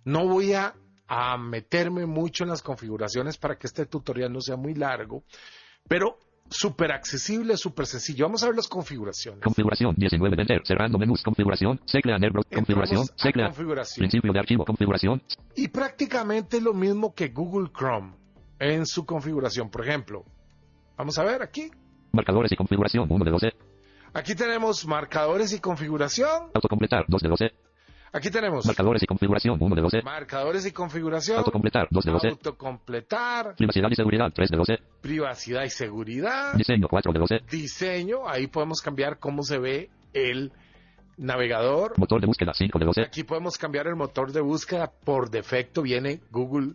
No 0.04 0.26
voy 0.26 0.54
a, 0.54 0.74
a 1.06 1.38
meterme 1.38 2.06
mucho 2.06 2.44
en 2.44 2.50
las 2.50 2.62
configuraciones 2.62 3.36
para 3.36 3.56
que 3.56 3.66
este 3.66 3.86
tutorial 3.86 4.32
no 4.32 4.40
sea 4.40 4.56
muy 4.56 4.74
largo, 4.74 5.22
pero 5.86 6.18
súper 6.50 6.92
accesible, 6.92 7.56
súper 7.56 7.86
sencillo. 7.86 8.24
Vamos 8.24 8.42
a 8.42 8.46
ver 8.46 8.56
las 8.56 8.68
configuraciones. 8.68 9.42
Configuración. 9.42 9.94
19 9.96 10.36
de. 10.36 10.60
Cerrando 10.64 10.98
menús. 10.98 11.22
Configuración. 11.22 11.78
Browser. 12.02 12.32
Configuración. 12.54 13.02
Entramos 13.02 13.10
a 13.10 13.22
Tecla. 13.22 13.46
configuración. 13.46 13.98
Principio 13.98 14.32
de 14.32 14.38
archivo. 14.38 14.64
Configuración. 14.64 15.22
Y 15.54 15.68
prácticamente 15.68 16.60
lo 16.60 16.74
mismo 16.74 17.14
que 17.14 17.28
Google 17.28 17.70
Chrome 17.76 18.14
en 18.58 18.86
su 18.86 19.04
configuración. 19.04 19.70
Por 19.70 19.86
ejemplo, 19.86 20.24
vamos 20.96 21.18
a 21.18 21.24
ver 21.24 21.42
aquí. 21.42 21.70
Marcadores 22.12 22.52
y 22.52 22.56
configuración. 22.56 23.06
1 23.10 23.24
de 23.24 23.30
12. 23.30 23.52
Aquí 24.14 24.34
tenemos 24.34 24.86
marcadores 24.86 25.52
y 25.52 25.60
configuración. 25.60 26.50
Autocompletar. 26.54 27.04
2 27.08 27.22
de 27.22 27.28
12. 27.28 27.52
Aquí 28.12 28.30
tenemos 28.30 28.64
Marcadores 28.64 29.02
y 29.02 29.06
configuración. 29.06 29.58
1 29.60 29.76
de 29.76 29.82
12. 29.82 30.02
marcadores 30.02 30.66
y 30.66 30.72
configuración. 30.72 31.38
Autocompletar. 31.38 31.88
2 31.90 32.04
de 32.04 32.12
12. 32.12 32.28
Autocompletar. 32.28 33.54
Privacidad 33.56 33.88
y 33.90 33.94
seguridad. 33.94 34.32
3 34.34 34.50
de 34.50 34.56
12. 34.56 34.78
Privacidad 35.02 35.64
y 35.64 35.70
seguridad. 35.70 36.54
Diseño. 36.54 36.88
4 36.88 37.12
de 37.12 37.18
12. 37.18 37.40
Diseño. 37.50 38.26
Ahí 38.26 38.46
podemos 38.46 38.80
cambiar 38.80 39.18
cómo 39.18 39.42
se 39.42 39.58
ve 39.58 39.90
el 40.14 40.52
navegador. 41.18 41.98
Motor 41.98 42.20
de 42.22 42.26
búsqueda. 42.26 42.52
5 42.54 42.78
de 42.78 42.84
12. 42.86 43.02
Aquí 43.02 43.24
podemos 43.24 43.58
cambiar 43.58 43.86
el 43.86 43.96
motor 43.96 44.32
de 44.32 44.40
búsqueda. 44.40 44.90
Por 44.90 45.30
defecto 45.30 45.82
viene 45.82 46.22
Google 46.30 46.74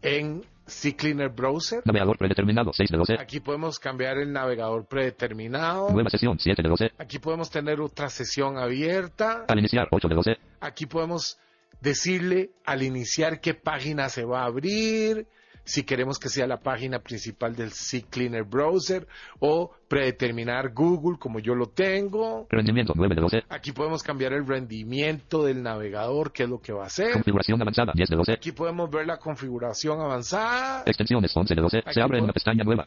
en 0.00 0.42
CCleaner 0.66 1.28
Browser. 1.28 1.82
Navegador 1.84 2.18
predeterminado. 2.18 2.72
6 2.72 2.90
de 2.90 2.96
12. 2.96 3.14
Aquí 3.20 3.40
podemos 3.40 3.78
cambiar 3.78 4.18
el 4.18 4.32
navegador 4.32 4.86
predeterminado. 4.86 5.90
Nueva 5.90 6.10
sesión. 6.10 6.38
7 6.38 6.62
de 6.62 6.68
12. 6.68 6.90
Aquí 6.98 7.18
podemos 7.18 7.50
tener 7.50 7.80
otra 7.80 8.08
sesión 8.08 8.58
abierta. 8.58 9.44
Al 9.48 9.58
iniciar. 9.58 9.88
8 9.90 10.08
de 10.08 10.14
12. 10.14 10.36
Aquí 10.60 10.86
podemos 10.86 11.38
decirle 11.80 12.50
al 12.64 12.82
iniciar 12.82 13.40
qué 13.40 13.54
página 13.54 14.08
se 14.08 14.24
va 14.24 14.42
a 14.42 14.46
abrir, 14.46 15.26
si 15.64 15.84
queremos 15.84 16.18
que 16.18 16.28
sea 16.28 16.46
la 16.46 16.58
página 16.60 16.98
principal 17.00 17.54
del 17.54 17.70
CCleaner 17.70 18.44
Browser 18.44 19.06
o 19.38 19.70
predeterminar 19.88 20.72
Google 20.72 21.18
como 21.18 21.38
yo 21.38 21.54
lo 21.54 21.66
tengo. 21.68 22.46
Rendimiento. 22.50 22.92
9 22.96 23.14
de 23.14 23.20
12. 23.20 23.42
Aquí 23.48 23.72
podemos 23.72 24.02
cambiar 24.02 24.32
el 24.32 24.46
rendimiento 24.46 25.44
del 25.44 25.62
navegador, 25.62 26.32
qué 26.32 26.44
es 26.44 26.48
lo 26.48 26.60
que 26.60 26.72
va 26.72 26.84
a 26.84 26.86
hacer. 26.86 27.12
Configuración 27.12 27.60
avanzada. 27.60 27.92
10 27.94 28.08
de 28.08 28.16
12. 28.16 28.32
Aquí 28.32 28.52
podemos 28.52 28.90
ver 28.90 29.06
la 29.06 29.18
configuración 29.18 30.00
avanzada. 30.00 30.82
Extensiones. 30.86 31.36
11 31.36 31.54
de 31.54 31.60
12. 31.60 31.78
Aquí 31.78 31.92
Se 31.94 32.00
abre 32.02 32.18
en 32.18 32.24
una 32.24 32.32
pestaña 32.32 32.64
nueva. 32.64 32.86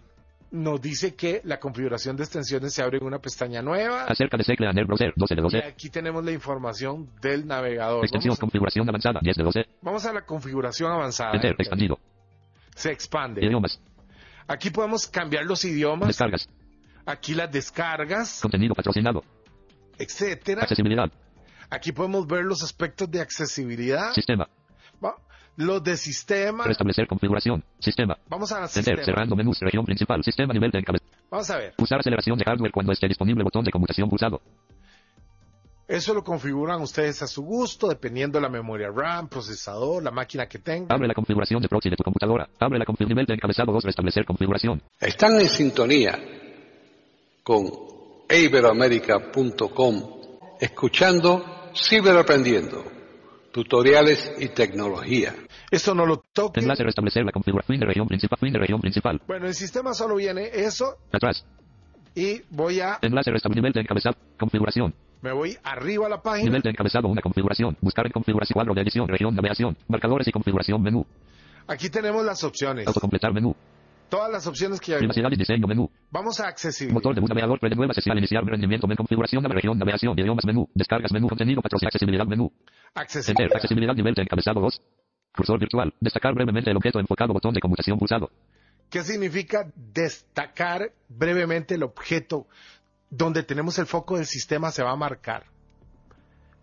Nos 0.52 0.80
dice 0.80 1.16
que 1.16 1.42
la 1.44 1.60
configuración 1.60 2.16
de 2.16 2.24
extensiones 2.24 2.74
se 2.74 2.82
abre 2.82 2.98
en 2.98 3.04
una 3.04 3.20
pestaña 3.20 3.62
nueva. 3.62 4.06
Acerca 4.06 4.38
de 4.38 4.44
el 4.48 4.86
browser. 4.86 5.14
12 5.16 5.36
de 5.36 5.42
Y 5.42 5.44
12. 5.44 5.58
aquí 5.58 5.90
tenemos 5.90 6.24
la 6.24 6.32
información 6.32 7.10
del 7.22 7.46
navegador. 7.46 8.04
Extensión. 8.04 8.32
Vamos, 8.32 8.40
Configuración 8.40 8.88
avanzada. 8.88 9.20
10 9.22 9.36
de 9.36 9.44
12. 9.44 9.66
vamos 9.82 10.06
a 10.06 10.14
la 10.14 10.22
configuración 10.26 10.92
avanzada. 10.92 11.34
Enter. 11.34 11.56
Expandido. 11.58 11.98
Se 12.76 12.92
expande. 12.92 13.44
Idiomas. 13.44 13.80
Aquí 14.48 14.70
podemos 14.70 15.08
cambiar 15.08 15.46
los 15.46 15.66
idiomas, 15.66 16.08
Descargas. 16.10 16.48
aquí 17.06 17.34
las 17.34 17.52
descargas, 17.52 18.40
Contenido 18.42 18.76
patrocinado. 18.76 19.24
etcétera. 19.98 20.62
Accesibilidad. 20.62 21.12
Aquí 21.70 21.92
podemos 21.92 22.28
ver 22.28 22.46
los 22.46 22.62
aspectos 22.62 23.10
de 23.10 23.22
accesibilidad, 23.22 24.14
Sistema. 24.14 24.48
¿va? 25.04 25.16
los 25.58 25.84
de 25.84 25.98
sistema. 25.98 26.66
Restablecer 26.66 27.08
configuración. 27.08 27.64
Sistema. 27.80 28.18
Vamos 28.30 28.52
a 28.52 28.58
Enter. 28.58 28.70
sistema. 28.84 29.04
Cerrando 29.04 29.36
menús. 29.36 29.58
Región 29.62 29.84
principal. 29.86 30.24
Sistema 30.24 30.54
nivel 30.54 30.70
de 30.70 30.80
encabezado. 30.80 31.10
Vamos 31.32 31.50
a 31.50 31.58
ver. 31.58 31.74
Usar 31.80 32.00
aceleración 32.02 32.38
de 32.38 32.44
hardware 32.46 32.72
cuando 32.72 32.92
esté 32.92 33.08
disponible. 33.08 33.44
Botón 33.44 33.64
de 33.66 33.72
conmutación 33.72 34.10
pulsado. 34.10 34.42
Eso 35.88 36.16
lo 36.16 36.24
configuran 36.24 36.82
ustedes 36.82 37.22
a 37.22 37.28
su 37.28 37.44
gusto, 37.44 37.88
dependiendo 37.88 38.40
de 38.40 38.42
la 38.42 38.50
memoria 38.50 38.90
RAM, 38.90 39.28
procesador, 39.28 40.02
la 40.02 40.10
máquina 40.10 40.48
que 40.48 40.58
tengan. 40.58 40.92
Abre 40.92 41.08
la 41.08 41.14
configuración 41.14 41.62
de 41.62 41.70
proxy 41.70 41.92
de 41.92 41.96
tu 41.96 42.04
computadora. 42.04 42.50
Abre 42.60 42.80
la 42.80 42.86
configuración 42.86 43.26
de 43.26 43.34
encabezado 43.36 43.72
2. 43.72 43.84
Restablecer 43.84 44.26
configuración. 44.26 44.82
Están 45.00 45.40
en 45.40 45.48
sintonía 45.48 46.18
con 47.44 47.70
iberoamérica.com, 48.30 50.04
escuchando 50.60 51.56
Ciberaprendiendo, 51.76 52.84
tutoriales 53.52 54.34
y 54.40 54.48
tecnología. 54.50 55.36
Esto 55.70 55.94
no 55.94 56.06
lo 56.06 56.24
toque. 56.34 56.62
Enlace 56.62 56.84
restablecer 56.84 57.26
la 57.26 57.32
configuración. 57.32 57.76
Fin 57.76 57.80
de 57.82 57.86
región 57.86 58.08
principal. 58.08 58.40
Fin 58.40 58.54
de 58.54 58.60
región 58.60 58.80
principal. 58.80 59.22
Bueno, 59.28 59.46
el 59.48 59.54
sistema 59.54 59.94
solo 59.94 60.16
viene 60.16 60.50
eso 60.54 60.96
Atrás. 61.12 61.46
y 62.16 62.42
voy 62.50 62.80
a, 62.80 62.98
Enlace 63.02 63.30
restablecer 63.32 63.74
de 63.74 63.82
encabezado. 63.82 64.16
Configuración. 64.40 64.96
Me 65.26 65.34
voy 65.34 65.58
arriba 65.64 66.06
a 66.06 66.10
la 66.10 66.22
página. 66.22 66.46
Nivel 66.46 66.62
de 66.62 66.70
encabezado. 66.70 67.08
Una 67.08 67.22
configuración. 67.22 67.76
Buscar 67.82 68.06
en 68.06 68.12
configuración. 68.12 68.54
Cuadro 68.54 68.76
de 68.76 68.82
edición. 68.82 69.08
Región 69.08 69.34
navegación. 69.34 69.76
Marcadores 69.88 70.28
y 70.28 70.32
configuración. 70.32 70.82
Menú. 70.84 71.04
Aquí 71.68 71.90
tenemos 71.90 72.24
las 72.24 72.44
opciones. 72.44 72.86
Autocompletar 72.86 73.34
menú. 73.34 73.56
Todas 74.08 74.32
las 74.32 74.46
opciones 74.46 74.80
que 74.80 74.94
hay. 74.94 75.00
Privacidad 75.00 75.32
y 75.32 75.36
diseño 75.36 75.66
menú. 75.66 75.90
Vamos 76.12 76.40
a 76.40 76.48
accesibilidad. 76.48 76.94
Motor 76.94 77.16
de 77.16 77.22
bus 77.22 77.30
navegador 77.30 77.60
pre 77.60 77.72
nueva 77.72 77.96
sesión 77.96 78.16
iniciar 78.20 78.46
rendimiento 78.46 78.86
menú 78.86 78.98
configuración 78.98 79.42
de 79.42 79.50
región 79.50 79.80
navegación 79.80 80.14
idiomas 80.18 80.46
menú 80.46 80.70
descargas 80.76 81.12
menú 81.12 81.28
contenido 81.28 81.60
patrocinio 81.64 81.90
accesibilidad 81.90 82.26
menú 82.28 82.46
enter 82.46 82.94
Accesibilidad. 82.94 83.56
accesibilidad 83.56 83.96
nivel 83.96 84.14
de 84.14 84.22
encabezado 84.22 84.62
2 84.62 84.82
cursor 85.36 85.60
virtual 85.60 85.94
destacar 86.00 86.34
brevemente 86.36 86.70
el 86.70 86.78
objeto 86.78 87.00
enfocado 87.00 87.34
botón 87.34 87.54
de 87.54 87.60
conmutación 87.60 87.98
pulsado 87.98 88.30
¿Qué 88.90 89.02
significa 89.02 89.68
destacar 89.76 90.92
brevemente 91.10 91.76
el 91.76 91.84
objeto 91.84 92.48
donde 93.18 93.44
tenemos 93.44 93.80
el 93.80 93.86
foco 93.86 94.18
del 94.18 94.26
sistema 94.26 94.72
se 94.72 94.84
va 94.84 94.92
a 94.92 94.96
marcar? 94.96 95.46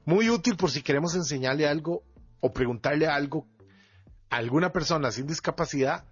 Muy 0.05 0.31
útil 0.31 0.57
por 0.57 0.71
si 0.71 0.83
queremos 0.83 1.15
enseñarle 1.15 1.67
algo 1.67 2.03
o 2.41 2.53
preguntarle 2.53 3.07
algo 3.07 3.47
a 4.31 4.37
alguna 4.37 4.71
persona 4.71 5.11
sin 5.13 5.27
discapacidad 5.27 6.05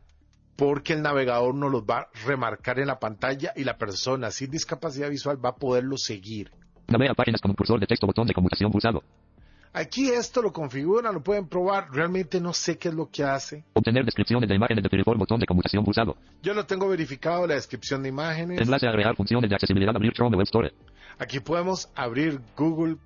porque 0.57 0.93
el 0.93 1.03
navegador 1.03 1.55
nos 1.55 1.73
los 1.73 1.83
va 1.83 2.01
a 2.01 2.09
remarcar 2.27 2.79
en 2.79 2.87
la 2.87 2.99
pantalla 2.99 3.53
y 3.57 3.65
la 3.65 3.79
persona 3.79 4.31
sin 4.31 4.51
discapacidad 4.51 5.11
visual 5.11 5.45
va 5.45 5.51
a 5.51 5.57
poderlo 5.57 5.97
seguir. 5.97 6.51
navega 6.89 7.15
páginas 7.15 7.41
con 7.41 7.51
un 7.51 7.57
cursor 7.57 7.81
de 7.81 7.87
texto 7.87 8.07
botón 8.07 8.27
de 8.27 8.35
conmutación 8.35 8.71
pulsado 8.71 9.03
Aquí 9.73 10.09
esto 10.11 10.43
lo 10.43 10.53
configuran, 10.53 11.15
lo 11.15 11.23
pueden 11.23 11.47
probar. 11.47 11.89
Realmente 11.93 12.41
no 12.41 12.53
sé 12.53 12.77
qué 12.77 12.89
es 12.89 12.95
lo 12.95 13.09
que 13.09 13.23
hace. 13.23 13.65
obtener 13.75 14.05
descripciones 14.05 14.49
de 14.49 14.57
imágenes 14.57 14.83
de 14.83 14.91
Pirifor 14.91 15.17
botón 15.17 15.39
de 15.39 15.47
conmutación 15.47 15.85
pulsado 15.85 16.17
Yo 16.43 16.55
lo 16.55 16.67
tengo 16.67 16.89
verificado, 16.89 17.47
la 17.47 17.55
descripción 17.55 18.03
de 18.03 18.09
imágenes. 18.09 18.61
enlace 18.61 18.87
a 18.87 18.91
agregar 18.91 19.15
funciones 19.15 19.49
de 19.49 19.55
accesibilidad 19.55 19.95
abrir 19.95 20.13
Chrome 20.13 20.37
Web 20.37 20.45
Store 20.45 20.73
Aquí 21.19 21.39
podemos 21.39 21.89
abrir 21.95 22.41
Google 22.57 22.97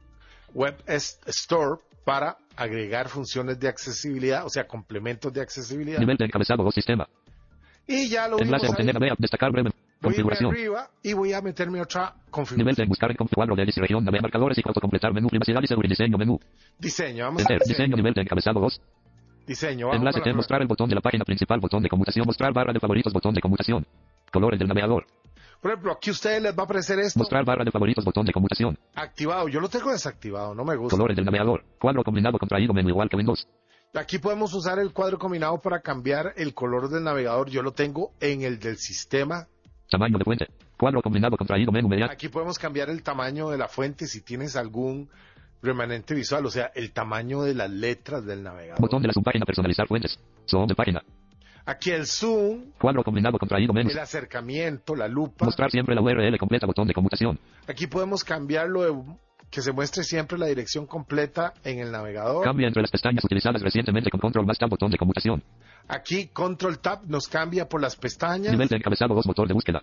Web 0.54 0.76
Store 0.86 1.80
para 2.04 2.38
agregar 2.56 3.08
funciones 3.08 3.58
de 3.58 3.68
accesibilidad, 3.68 4.46
o 4.46 4.48
sea, 4.48 4.66
complementos 4.66 5.32
de 5.32 5.40
accesibilidad. 5.40 5.98
nivel 5.98 6.16
de 6.16 6.24
encabezado 6.26 6.62
2 6.62 6.74
sistema 6.74 7.08
Y 7.86 8.08
ya 8.08 8.28
lo 8.28 8.38
enlace 8.38 8.66
a 8.66 8.70
obtener 8.70 9.02
ahí. 9.02 9.10
destacar 9.18 9.52
breve 9.52 9.70
Voy 10.00 10.10
a 10.10 10.16
configuración 10.16 10.50
arriba 10.52 10.90
y 11.02 11.12
voy 11.14 11.32
a 11.32 11.40
meterme 11.40 11.80
otra 11.80 12.10
nivel 12.14 12.30
configuración. 12.30 12.74
de 12.76 12.88
buscar 12.88 13.10
en 13.10 13.16
cuadro 13.16 13.56
de 13.56 13.64
región 13.64 14.04
navega 14.04 14.22
marcadores 14.22 14.58
y 14.58 14.62
autocompletar 14.66 15.12
menú 15.14 15.28
privacidad 15.28 15.60
y 15.62 15.66
seguridad 15.66 15.90
diseño 15.90 16.18
menú 16.18 16.38
Diseño, 16.78 17.24
vamos 17.24 17.42
enter 17.42 17.62
a 17.62 17.64
diseño 17.66 17.96
nivel 17.96 18.12
de 18.14 18.20
encabezado 18.22 18.60
2 18.60 18.80
Diseño, 19.46 19.86
vamos 19.88 20.00
Enlace 20.00 20.20
la- 20.24 20.34
mostrar 20.36 20.62
el 20.62 20.68
botón 20.68 20.88
de 20.88 20.94
la 20.94 21.00
página 21.00 21.24
principal, 21.24 21.60
botón 21.60 21.82
de 21.82 21.88
conmutación, 21.88 22.26
mostrar 22.26 22.52
barra 22.52 22.72
de 22.72 22.80
favoritos, 22.80 23.12
botón 23.12 23.34
de 23.34 23.40
conmutación. 23.42 23.86
Colores 24.32 24.58
del 24.58 24.68
navegador. 24.68 25.06
Por 25.60 25.70
ejemplo, 25.70 25.92
aquí 25.92 26.10
a 26.10 26.12
ustedes 26.12 26.42
les 26.42 26.56
va 26.56 26.62
a 26.62 26.64
aparecer 26.64 26.98
esto 26.98 27.18
Mostrar 27.18 27.44
barra 27.44 27.62
de 27.64 27.70
favoritos, 27.70 28.04
botón 28.04 28.24
de 28.26 28.32
conmutación. 28.32 28.78
activado. 28.94 29.48
Yo 29.48 29.60
lo 29.60 29.68
tengo 29.68 29.90
desactivado, 29.92 30.54
no 30.54 30.64
me 30.64 30.76
gusta. 30.76 30.96
Colores 30.96 31.14
del 31.16 31.24
navegador. 31.26 31.62
Cuadro 31.78 32.02
combinado 32.02 32.38
contraído 32.38 32.72
menú 32.72 32.88
igual 32.88 33.08
que 33.10 33.16
Windows. 33.16 33.46
Aquí 33.94 34.18
podemos 34.18 34.52
usar 34.54 34.78
el 34.78 34.92
cuadro 34.92 35.18
combinado 35.18 35.60
para 35.60 35.80
cambiar 35.80 36.32
el 36.36 36.52
color 36.54 36.88
del 36.88 37.04
navegador. 37.04 37.48
Yo 37.50 37.62
lo 37.62 37.72
tengo 37.72 38.12
en 38.20 38.42
el 38.42 38.58
del 38.58 38.76
sistema. 38.78 39.46
Tamaño 39.94 40.18
de 40.18 40.24
fuente. 40.24 40.48
Cuadro 40.76 41.00
combinado 41.00 41.36
contraído 41.36 41.70
menú 41.70 41.88
medial. 41.88 42.10
Aquí 42.10 42.28
podemos 42.28 42.58
cambiar 42.58 42.90
el 42.90 43.04
tamaño 43.04 43.50
de 43.50 43.58
la 43.58 43.68
fuente 43.68 44.08
si 44.08 44.22
tienes 44.22 44.56
algún 44.56 45.08
remanente 45.62 46.16
visual, 46.16 46.44
o 46.44 46.50
sea, 46.50 46.72
el 46.74 46.90
tamaño 46.90 47.42
de 47.42 47.54
las 47.54 47.70
letras 47.70 48.26
del 48.26 48.42
navegador. 48.42 48.80
Botón 48.80 49.02
de 49.02 49.06
la 49.06 49.14
subpágina 49.14 49.46
personalizar 49.46 49.86
fuentes. 49.86 50.18
Zoom 50.50 50.66
de 50.66 50.74
página. 50.74 51.00
Aquí 51.64 51.92
el 51.92 52.06
zoom, 52.06 52.72
Cuadro 52.76 53.04
combinado 53.04 53.38
contraído 53.38 53.72
menú. 53.72 53.88
el 53.88 53.98
acercamiento, 54.00 54.96
la 54.96 55.06
lupa. 55.06 55.44
Mostrar 55.44 55.70
siempre 55.70 55.94
la 55.94 56.02
URL 56.02 56.36
completa, 56.38 56.66
botón 56.66 56.88
de 56.88 56.92
conmutación. 56.92 57.38
Aquí 57.68 57.86
podemos 57.86 58.24
cambiarlo 58.24 58.82
de 58.82 59.14
que 59.48 59.62
se 59.62 59.70
muestre 59.70 60.02
siempre 60.02 60.36
la 60.36 60.46
dirección 60.46 60.88
completa 60.88 61.54
en 61.62 61.78
el 61.78 61.92
navegador. 61.92 62.42
Cambia 62.42 62.66
entre 62.66 62.82
las 62.82 62.90
pestañas 62.90 63.24
utilizadas 63.24 63.62
recientemente 63.62 64.10
con 64.10 64.18
control 64.18 64.44
más 64.44 64.58
tab 64.58 64.70
botón 64.70 64.90
de 64.90 64.98
conmutación. 64.98 65.40
Aquí 65.88 66.28
Control 66.28 66.78
Tab 66.78 67.06
nos 67.06 67.28
cambia 67.28 67.68
por 67.68 67.80
las 67.80 67.96
pestañas. 67.96 68.52
Nivel 68.52 68.68
de 68.68 68.76
encabezado 68.76 69.14
2 69.14 69.26
motor 69.26 69.48
de 69.48 69.54
búsqueda. 69.54 69.82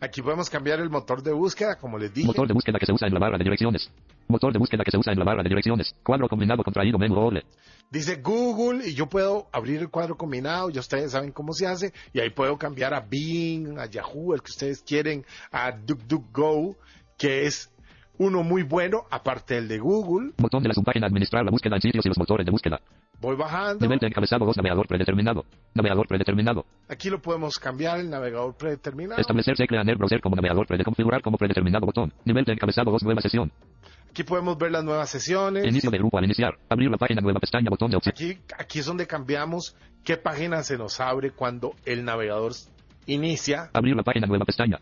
Aquí 0.00 0.20
podemos 0.20 0.50
cambiar 0.50 0.80
el 0.80 0.90
motor 0.90 1.22
de 1.22 1.32
búsqueda, 1.32 1.76
como 1.76 1.96
les 1.96 2.12
dije. 2.12 2.26
Motor 2.26 2.48
de 2.48 2.54
búsqueda 2.54 2.76
que 2.78 2.86
se 2.86 2.92
usa 2.92 3.06
en 3.06 3.14
la 3.14 3.20
barra 3.20 3.38
de 3.38 3.44
direcciones. 3.44 3.88
Motor 4.26 4.52
de 4.52 4.58
búsqueda 4.58 4.82
que 4.82 4.90
se 4.90 4.98
usa 4.98 5.12
en 5.12 5.18
la 5.20 5.24
barra 5.24 5.44
de 5.44 5.48
direcciones. 5.48 5.94
Cuadro 6.02 6.28
combinado 6.28 6.64
contraído 6.64 6.98
menú 6.98 7.16
ole. 7.18 7.44
Dice 7.88 8.16
Google 8.16 8.88
y 8.88 8.94
yo 8.94 9.06
puedo 9.08 9.46
abrir 9.52 9.80
el 9.80 9.90
cuadro 9.90 10.16
combinado, 10.16 10.70
ya 10.70 10.80
ustedes 10.80 11.12
saben 11.12 11.30
cómo 11.30 11.52
se 11.52 11.66
hace, 11.66 11.92
y 12.12 12.18
ahí 12.18 12.30
puedo 12.30 12.58
cambiar 12.58 12.94
a 12.94 13.00
Bing, 13.00 13.78
a 13.78 13.86
Yahoo, 13.86 14.34
el 14.34 14.40
que 14.40 14.50
ustedes 14.50 14.82
quieren, 14.82 15.24
a 15.52 15.70
DuckDuckGo, 15.70 16.74
que 17.16 17.46
es 17.46 17.70
uno 18.18 18.42
muy 18.42 18.62
bueno, 18.62 19.04
aparte 19.10 19.54
del 19.54 19.68
de 19.68 19.78
Google. 19.78 20.32
Botón 20.38 20.62
de 20.62 20.68
la 20.68 20.74
subpágina 20.74 21.06
administrar 21.06 21.44
la 21.44 21.50
búsqueda 21.50 21.76
en 21.76 21.82
sitios 21.82 22.04
y 22.06 22.08
los 22.08 22.18
motores 22.18 22.44
de 22.44 22.50
búsqueda. 22.50 22.80
Voy 23.22 23.36
bajando. 23.36 23.78
Nivel 23.86 24.00
de 24.00 24.08
encabezado 24.08 24.44
2 24.44 24.56
navegador 24.56 24.88
predeterminado. 24.88 25.44
Navegador 25.74 26.08
predeterminado. 26.08 26.66
Aquí 26.88 27.08
lo 27.08 27.22
podemos 27.22 27.56
cambiar, 27.56 28.00
el 28.00 28.10
navegador 28.10 28.56
predeterminado. 28.56 29.20
Establecer 29.20 29.56
Secleaner 29.56 29.96
Browser 29.96 30.20
como 30.20 30.34
navegador 30.34 30.66
predeconfigurar 30.66 31.22
como 31.22 31.38
predeterminado 31.38 31.86
botón. 31.86 32.12
Nivel 32.24 32.44
de 32.44 32.54
encabezado 32.54 32.90
2 32.90 33.04
nueva 33.04 33.20
sesión. 33.20 33.52
Aquí 34.10 34.24
podemos 34.24 34.58
ver 34.58 34.72
las 34.72 34.82
nuevas 34.82 35.08
sesiones. 35.08 35.64
Inicio 35.64 35.88
de 35.88 35.98
grupo 35.98 36.18
al 36.18 36.24
iniciar. 36.24 36.58
Abrir 36.68 36.90
la 36.90 36.98
página 36.98 37.20
nueva 37.20 37.38
pestaña 37.38 37.70
botón 37.70 37.92
de 37.92 37.96
opción. 37.98 38.12
Aquí, 38.12 38.38
aquí 38.58 38.80
es 38.80 38.86
donde 38.86 39.06
cambiamos 39.06 39.76
qué 40.02 40.16
página 40.16 40.64
se 40.64 40.76
nos 40.76 40.98
abre 40.98 41.30
cuando 41.30 41.76
el 41.84 42.04
navegador 42.04 42.50
inicia. 43.06 43.70
Abrir 43.72 43.94
la 43.94 44.02
página 44.02 44.26
nueva 44.26 44.44
pestaña. 44.44 44.80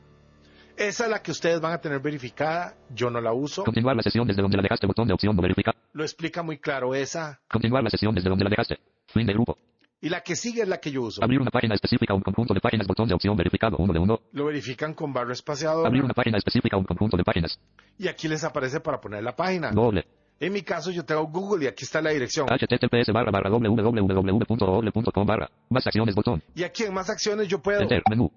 Esa 0.81 1.05
es 1.05 1.11
la 1.11 1.23
que 1.23 1.31
ustedes 1.31 1.61
van 1.61 1.75
a 1.75 1.79
tener 1.79 2.01
verificada. 2.01 2.75
Yo 2.95 3.11
no 3.11 3.21
la 3.21 3.35
uso. 3.35 3.65
Continuar 3.65 3.95
la 3.95 4.03
sesión 4.03 4.27
desde 4.27 4.41
donde 4.41 4.57
la 4.57 4.63
dejaste 4.63 4.87
botón 4.87 5.07
de 5.07 5.13
opción 5.13 5.37
no 5.37 5.43
verificar. 5.43 5.75
Lo 5.93 6.03
explica 6.03 6.43
muy 6.43 6.57
claro 6.57 6.95
esa. 6.95 7.39
Continuar 7.51 7.85
la 7.85 7.91
sesión 7.91 8.15
desde 8.15 8.31
donde 8.31 8.45
la 8.45 8.49
dejaste. 8.49 8.79
Fin 9.09 9.27
de 9.27 9.35
grupo. 9.35 9.59
Y 10.01 10.09
la 10.09 10.23
que 10.23 10.35
sigue 10.35 10.63
es 10.63 10.69
la 10.69 10.81
que 10.81 10.91
yo 10.91 11.03
uso. 11.03 11.23
Abrir 11.23 11.39
una 11.39 11.51
página 11.51 11.75
específica 11.75 12.15
un 12.15 12.23
conjunto 12.23 12.55
de 12.55 12.61
páginas 12.63 12.87
botón 12.87 13.09
de 13.09 13.15
opción 13.15 13.37
verificado 13.37 13.77
uno 13.77 13.93
de 13.93 13.99
uno. 13.99 14.21
Lo 14.33 14.47
verifican 14.47 14.95
con 14.95 15.13
barra 15.13 15.35
espaciadora. 15.35 15.87
Abrir 15.87 16.03
una 16.03 16.15
página 16.15 16.39
específica 16.39 16.79
un 16.79 16.85
conjunto 16.85 17.19
de 17.19 17.25
páginas. 17.25 17.61
Y 17.99 18.09
aquí 18.09 18.27
les 18.27 18.43
aparece 18.43 18.81
para 18.81 18.99
poner 19.03 19.23
la 19.23 19.37
página. 19.37 19.73
Doble. 19.73 20.07
En 20.39 20.51
mi 20.55 20.63
caso 20.63 20.91
yo 20.91 21.05
tengo 21.05 21.27
Google 21.27 21.67
y 21.67 21.69
aquí 21.69 21.85
está 21.85 22.01
la 22.01 22.09
dirección. 22.09 22.47
https 22.47 23.13
barra 23.13 23.31
barra 23.31 23.51
www.google.com 23.51 25.27
barra. 25.27 25.51
Más 25.69 25.87
acciones 25.87 26.15
botón. 26.15 26.43
Y 26.55 26.63
aquí 26.63 26.85
en 26.85 26.95
más 26.95 27.11
acciones 27.11 27.49
yo 27.49 27.59
puedo 27.61 27.83
Enter 27.83 28.03
menú. 28.09 28.33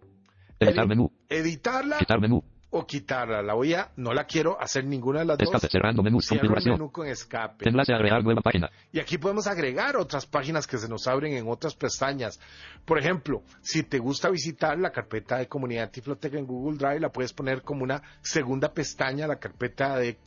Editar 0.63 0.86
edi- 0.86 0.89
menú. 0.89 1.12
editarla 1.29 1.98
Quitar 1.98 2.20
menú. 2.20 2.43
o 2.75 2.86
quitarla. 2.88 3.41
La 3.43 3.53
voy 3.53 3.74
a, 3.75 3.91
no 3.98 4.13
la 4.13 4.24
quiero 4.25 4.60
hacer 4.60 4.84
ninguna 4.86 5.20
de 5.20 5.25
las 5.25 5.39
Escape 5.39 5.62
dos. 5.62 5.72
cerrando 5.72 6.01
menú. 6.01 6.17
Configuración. 6.27 6.74
menú 6.74 6.91
con 6.91 7.08
escape. 7.08 7.70
Enlace 7.70 7.93
a 7.93 7.98
agregar 7.98 8.24
nueva 8.24 8.41
página. 8.41 8.70
Y 8.91 9.00
aquí 9.00 9.17
podemos 9.20 9.46
agregar 9.46 9.96
otras 9.96 10.25
páginas 10.25 10.65
que 10.65 10.77
se 10.79 10.88
nos 10.89 11.08
abren 11.08 11.34
en 11.34 11.48
otras 11.48 11.75
pestañas. 11.75 12.39
Por 12.84 12.98
ejemplo, 12.98 13.43
si 13.62 13.84
te 13.84 14.00
gusta 14.00 14.29
visitar 14.32 14.77
la 14.79 14.91
carpeta 14.91 15.38
de 15.38 15.48
comunidad 15.48 15.91
Tiflotec 15.91 16.34
en 16.34 16.48
Google 16.48 16.77
Drive, 16.79 17.00
la 17.00 17.10
puedes 17.10 17.32
poner 17.34 17.62
como 17.62 17.84
una 17.84 18.01
segunda 18.22 18.74
pestaña, 18.74 19.27
la 19.27 19.36
carpeta 19.38 19.96
de 19.98 20.17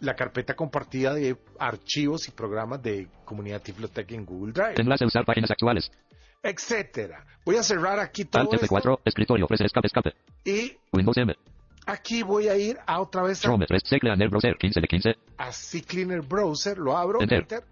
la 0.00 0.14
carpeta 0.16 0.54
compartida 0.54 1.14
de 1.14 1.36
archivos 1.60 2.26
y 2.26 2.32
programas 2.32 2.82
de 2.82 3.06
comunidad 3.24 3.62
Tiflotec 3.62 4.10
en 4.10 4.26
Google 4.26 4.52
Drive, 4.52 4.74
Enlace 4.76 5.04
a 5.04 5.06
usar 5.06 5.24
páginas 5.24 5.52
actuales. 5.52 5.88
Etcétera. 6.42 7.24
Voy 7.44 7.56
a 7.56 7.62
cerrar 7.62 7.98
aquí 7.98 8.24
todo 8.24 8.42
Alt 8.42 8.54
esto 8.54 8.66
F4. 8.66 9.00
Escritorio 9.04 9.46
escape 9.50 9.86
escape. 9.86 10.14
y 10.44 10.76
Windows 10.92 11.16
M. 11.16 11.34
aquí 11.86 12.22
voy 12.22 12.48
a 12.48 12.56
ir 12.56 12.78
a 12.86 13.00
otra 13.00 13.22
vez 13.22 13.38
a, 13.40 13.42
Chrome. 13.48 13.66
Rest 13.68 13.86
Secleaner 13.86 14.28
Browser 14.28 14.56
15 14.56 14.80
de 14.80 14.86
15. 14.88 15.16
a 15.38 15.50
CCleaner 15.50 16.22
Browser, 16.22 16.78
lo 16.78 16.96
abro, 16.96 17.20
Enter. 17.20 17.40
enter, 17.40 17.64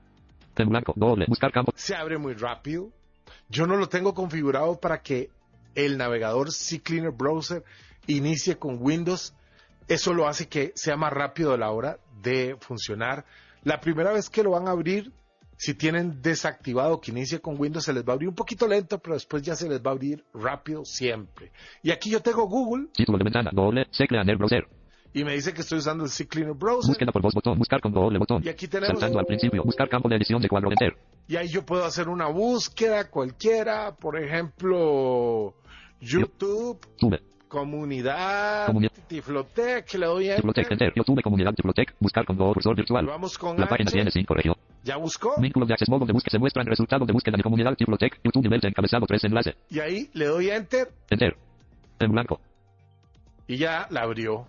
En 0.56 0.68
blanco. 0.68 0.92
Doble. 0.96 1.26
Buscar 1.28 1.52
campo. 1.52 1.72
se 1.76 1.94
abre 1.94 2.18
muy 2.18 2.34
rápido. 2.34 2.90
Yo 3.48 3.66
no 3.66 3.76
lo 3.76 3.88
tengo 3.88 4.14
configurado 4.14 4.78
para 4.80 5.02
que 5.02 5.30
el 5.74 5.96
navegador 5.98 6.48
CCleaner 6.50 7.12
Browser 7.12 7.64
inicie 8.06 8.56
con 8.58 8.78
Windows. 8.80 9.34
Eso 9.88 10.14
lo 10.14 10.28
hace 10.28 10.48
que 10.48 10.72
sea 10.76 10.96
más 10.96 11.12
rápido 11.12 11.52
a 11.52 11.58
la 11.58 11.70
hora 11.70 11.98
de 12.22 12.56
funcionar. 12.60 13.24
La 13.64 13.80
primera 13.80 14.12
vez 14.12 14.30
que 14.30 14.42
lo 14.42 14.52
van 14.52 14.68
a 14.68 14.70
abrir, 14.72 15.12
si 15.62 15.74
tienen 15.74 16.22
desactivado 16.22 17.02
que 17.02 17.10
inicie 17.10 17.38
con 17.38 17.60
Windows, 17.60 17.84
se 17.84 17.92
les 17.92 18.02
va 18.02 18.12
a 18.12 18.14
abrir 18.14 18.30
un 18.30 18.34
poquito 18.34 18.66
lento, 18.66 18.98
pero 18.98 19.12
después 19.12 19.42
ya 19.42 19.54
se 19.54 19.68
les 19.68 19.78
va 19.82 19.90
a 19.90 19.92
abrir 19.92 20.24
rápido 20.32 20.86
siempre. 20.86 21.52
Y 21.82 21.90
aquí 21.90 22.08
yo 22.08 22.20
tengo 22.20 22.46
Google 22.48 22.86
Título 22.94 23.18
de 23.18 23.24
ventana. 23.24 23.50
Browser. 23.52 24.66
y 25.12 25.22
me 25.22 25.34
dice 25.34 25.52
que 25.52 25.60
estoy 25.60 25.80
usando 25.80 26.04
el 26.04 26.10
CCleaner 26.10 26.54
Browser. 26.54 26.88
Búsqueda 26.92 27.12
por 27.12 27.20
voz 27.20 27.34
botón. 27.34 27.58
Buscar 27.58 27.82
con 27.82 27.92
doble 27.92 28.18
botón. 28.18 28.42
Y 28.42 28.48
aquí 28.48 28.68
tenemos- 28.68 28.98
Saltando 28.98 29.18
al 29.18 29.26
principio. 29.26 29.62
Buscar 29.62 29.90
campo 29.90 30.08
de 30.08 30.16
edición 30.16 30.40
de 30.40 30.48
cuadro. 30.48 30.70
Enter. 30.70 30.96
Y 31.28 31.36
ahí 31.36 31.48
yo 31.48 31.62
puedo 31.66 31.84
hacer 31.84 32.08
una 32.08 32.28
búsqueda 32.28 33.10
cualquiera, 33.10 33.94
por 33.94 34.18
ejemplo, 34.18 35.56
YouTube, 36.00 36.78
Sube. 36.96 37.20
comunidad, 37.48 38.64
Comunidad. 38.66 38.92
Tiflotec, 39.08 39.92
le 39.94 40.06
doy 40.06 40.30
a 40.30 40.36
Tiplotec. 40.36 40.70
Enter. 40.70 40.92
YouTube. 40.96 41.20
Comunidad 41.22 41.52
Tiplotec. 41.52 41.94
Buscar 42.00 42.24
con 42.24 42.38
doble 42.38 42.54
cursor 42.54 42.76
virtual. 42.76 43.04
Vamos 43.04 43.36
con 43.36 43.60
La 43.60 43.68
página 43.68 43.90
tiene 43.90 44.10
5 44.10 44.32
región. 44.34 44.54
Ya 44.82 44.96
buscó 44.96 45.34
Vínculos 45.40 45.68
de 45.68 45.74
acceso 45.74 45.90
modo 45.92 46.06
de 46.06 46.12
búsqueda 46.12 46.30
se 46.32 46.38
muestran 46.38 46.66
resultados 46.66 47.06
de 47.06 47.12
búsqueda 47.12 47.36
de 47.36 47.42
comunidad 47.42 47.74
Tiplotec. 47.76 48.18
YouTube 48.24 48.42
nivel 48.44 48.60
de 48.60 48.68
encabezado 48.68 49.06
3 49.06 49.24
enlace. 49.24 49.56
y 49.68 49.78
ahí 49.80 50.10
le 50.14 50.26
doy 50.26 50.50
a 50.50 50.56
Enter 50.56 50.88
Enter. 51.10 51.36
En 51.98 52.12
blanco. 52.12 52.40
y 53.46 53.56
ya 53.58 53.86
la 53.90 54.02
abrió. 54.02 54.46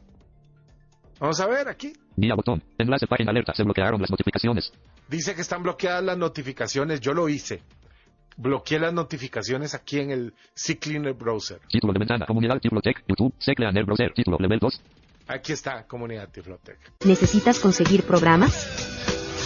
Vamos 1.20 1.40
a 1.40 1.48
ver 1.48 1.68
aquí. 1.68 1.94
Guía 2.16 2.34
botón. 2.36 2.64
Enlace 2.78 3.08
página 3.08 3.32
alerta. 3.32 3.54
Se 3.54 3.64
bloquearon 3.64 4.02
las 4.02 4.10
notificaciones. 4.10 4.72
Dice 5.10 5.36
que 5.36 5.42
están 5.42 5.62
bloqueadas 5.64 6.04
las 6.04 6.18
notificaciones. 6.18 7.00
Yo 7.02 7.14
lo 7.14 7.28
hice. 7.30 7.62
Bloqueé 8.38 8.80
las 8.80 8.94
notificaciones 8.94 9.76
aquí 9.76 10.00
en 10.00 10.10
el 10.12 10.34
CCleaner 10.56 11.14
Browser. 11.14 11.60
Título 11.70 11.94
de 11.94 12.00
ventana. 12.00 12.26
Comunidad 12.26 12.60
Tiplotec. 12.60 13.04
YouTube. 13.08 13.34
Secleaner 13.38 13.86
Browser. 13.86 14.14
Título 14.14 14.38
level 14.40 14.60
2. 14.60 14.82
Aquí 15.28 15.54
está, 15.54 15.86
comunidad 15.88 16.28
Tiflotec. 16.30 16.78
¿Necesitas 17.06 17.60
conseguir 17.60 18.04
programas? 18.04 18.91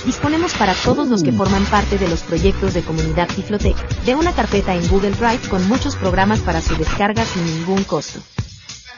Disponemos 0.05 0.53
para 0.53 0.75
todos 0.75 1.07
los 1.07 1.23
que 1.23 1.31
forman 1.31 1.65
parte 1.65 1.97
de 1.97 2.07
los 2.07 2.21
proyectos 2.21 2.75
de 2.75 2.83
comunidad 2.83 3.27
Tiflotec 3.27 3.75
de 4.05 4.13
una 4.13 4.33
carpeta 4.33 4.75
en 4.75 4.87
Google 4.87 5.11
Drive 5.11 5.49
con 5.49 5.67
muchos 5.67 5.95
programas 5.95 6.41
para 6.41 6.61
su 6.61 6.75
descarga 6.75 7.25
sin 7.25 7.43
ningún 7.43 7.83
costo. 7.83 8.19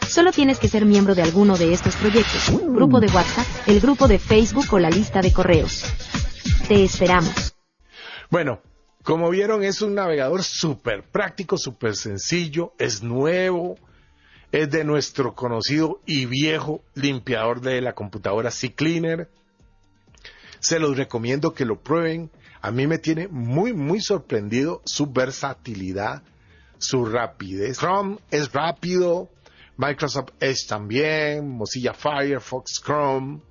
Solo 0.06 0.32
tienes 0.32 0.60
que 0.60 0.68
ser 0.68 0.86
miembro 0.86 1.16
de 1.16 1.22
alguno 1.22 1.58
de 1.58 1.72
estos 1.72 1.96
proyectos, 1.96 2.52
grupo 2.74 3.00
de 3.00 3.08
WhatsApp, 3.08 3.46
el 3.68 3.80
grupo 3.80 4.08
de 4.08 4.20
Facebook 4.20 4.68
o 4.72 4.80
la 4.80 4.90
lista 4.90 5.22
de 5.22 5.32
correos. 5.32 5.86
Te 6.68 6.84
esperamos. 6.84 7.54
Bueno, 8.30 8.62
como 9.04 9.30
vieron, 9.30 9.64
es 9.64 9.82
un 9.82 9.96
navegador 9.96 10.44
súper 10.44 11.04
práctico, 11.04 11.58
súper 11.58 11.96
sencillo, 11.96 12.74
es 12.78 13.02
nuevo, 13.02 13.78
es 14.52 14.70
de 14.70 14.84
nuestro 14.84 15.36
conocido 15.36 16.02
y 16.06 16.26
viejo 16.26 16.84
limpiador 16.96 17.62
de 17.62 17.80
la 17.80 17.94
computadora 17.94 18.50
CCleaner. 18.50 19.30
Se 20.60 20.80
los 20.80 20.98
recomiendo 20.98 21.54
que 21.54 21.66
lo 21.66 21.82
prueben. 21.82 22.30
A 22.62 22.72
mí 22.72 22.88
me 22.88 22.98
tiene 22.98 23.28
muy, 23.28 23.74
muy 23.74 24.02
sorprendido 24.02 24.82
su 24.86 25.08
versatilidad, 25.12 26.24
su 26.78 27.06
rapidez. 27.06 27.78
Chrome 27.80 28.18
es 28.32 28.52
rápido, 28.52 29.30
Microsoft 29.78 30.30
Edge 30.40 30.68
también, 30.68 31.48
Mozilla 31.50 31.94
Firefox, 31.94 32.82
Chrome 32.84 33.42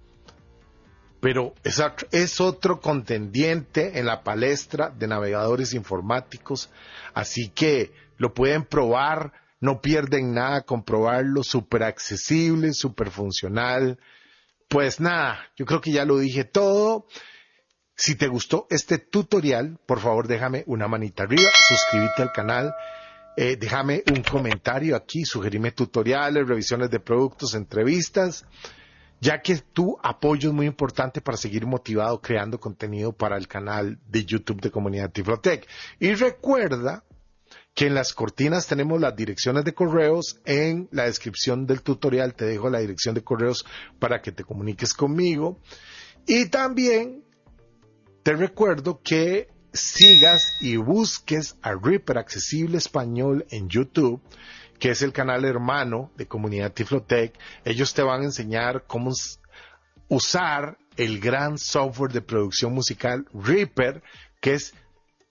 pero 1.20 1.54
es, 1.64 2.40
otro- 2.40 2.80
contendiente 2.80 3.98
en 3.98 4.06
la 4.06 4.22
palestra 4.22 4.90
de 4.90 5.08
navegadores 5.08 5.74
informáticos, 5.74 6.70
así 7.14 7.48
que 7.48 7.92
lo 8.18 8.32
pueden 8.32 8.64
probar, 8.64 9.32
no 9.60 9.80
pierden 9.80 10.34
nada 10.34 10.62
con 10.62 10.84
probarlo, 10.84 11.42
súper 11.42 11.82
accesible, 11.82 12.72
súper 12.74 13.10
funcional. 13.10 13.98
Pues 14.68 15.00
nada, 15.00 15.38
yo 15.56 15.64
creo 15.64 15.80
que 15.80 15.92
ya 15.92 16.04
lo 16.04 16.18
dije 16.18 16.44
todo. 16.44 17.06
Si 17.96 18.14
te 18.16 18.28
gustó 18.28 18.66
este 18.68 18.98
tutorial, 18.98 19.78
por 19.86 20.00
favor 20.00 20.28
déjame 20.28 20.64
una 20.66 20.86
manita 20.86 21.22
arriba, 21.22 21.48
suscríbete 21.68 22.22
al 22.22 22.32
canal, 22.32 22.74
eh, 23.36 23.56
déjame 23.56 24.02
un 24.12 24.22
comentario 24.22 24.96
aquí, 24.96 25.24
sugerime 25.24 25.72
tutoriales, 25.72 26.46
revisiones 26.46 26.90
de 26.90 27.00
productos, 27.00 27.54
entrevistas 27.54 28.44
ya 29.20 29.40
que 29.40 29.56
tu 29.56 29.96
apoyo 30.02 30.50
es 30.50 30.54
muy 30.54 30.66
importante 30.66 31.20
para 31.20 31.36
seguir 31.36 31.66
motivado 31.66 32.20
creando 32.20 32.60
contenido 32.60 33.12
para 33.12 33.36
el 33.36 33.48
canal 33.48 33.98
de 34.06 34.24
YouTube 34.24 34.60
de 34.60 34.70
Comunidad 34.70 35.10
Tiflotec. 35.10 35.66
Y 35.98 36.14
recuerda 36.14 37.04
que 37.76 37.86
en 37.86 37.94
las 37.94 38.14
cortinas 38.14 38.66
tenemos 38.66 38.98
las 38.98 39.14
direcciones 39.14 39.62
de 39.64 39.74
correos, 39.74 40.40
en 40.46 40.88
la 40.92 41.04
descripción 41.04 41.66
del 41.66 41.82
tutorial 41.82 42.34
te 42.34 42.46
dejo 42.46 42.70
la 42.70 42.78
dirección 42.80 43.14
de 43.14 43.22
correos 43.22 43.66
para 43.98 44.22
que 44.22 44.32
te 44.32 44.44
comuniques 44.44 44.94
conmigo. 44.94 45.60
Y 46.26 46.46
también 46.46 47.22
te 48.22 48.32
recuerdo 48.32 49.02
que 49.04 49.48
sigas 49.74 50.56
y 50.62 50.76
busques 50.76 51.58
a 51.60 51.74
Reaper 51.74 52.16
Accesible 52.16 52.78
Español 52.78 53.44
en 53.50 53.68
YouTube 53.68 54.22
que 54.78 54.90
es 54.90 55.02
el 55.02 55.12
canal 55.12 55.44
hermano 55.44 56.10
de 56.16 56.26
Comunidad 56.26 56.72
Tiflotec. 56.72 57.38
Ellos 57.64 57.94
te 57.94 58.02
van 58.02 58.22
a 58.22 58.24
enseñar 58.24 58.84
cómo 58.86 59.12
usar 60.08 60.78
el 60.96 61.20
gran 61.20 61.58
software 61.58 62.12
de 62.12 62.20
producción 62.20 62.72
musical 62.72 63.26
Reaper, 63.32 64.02
que 64.40 64.54
es 64.54 64.74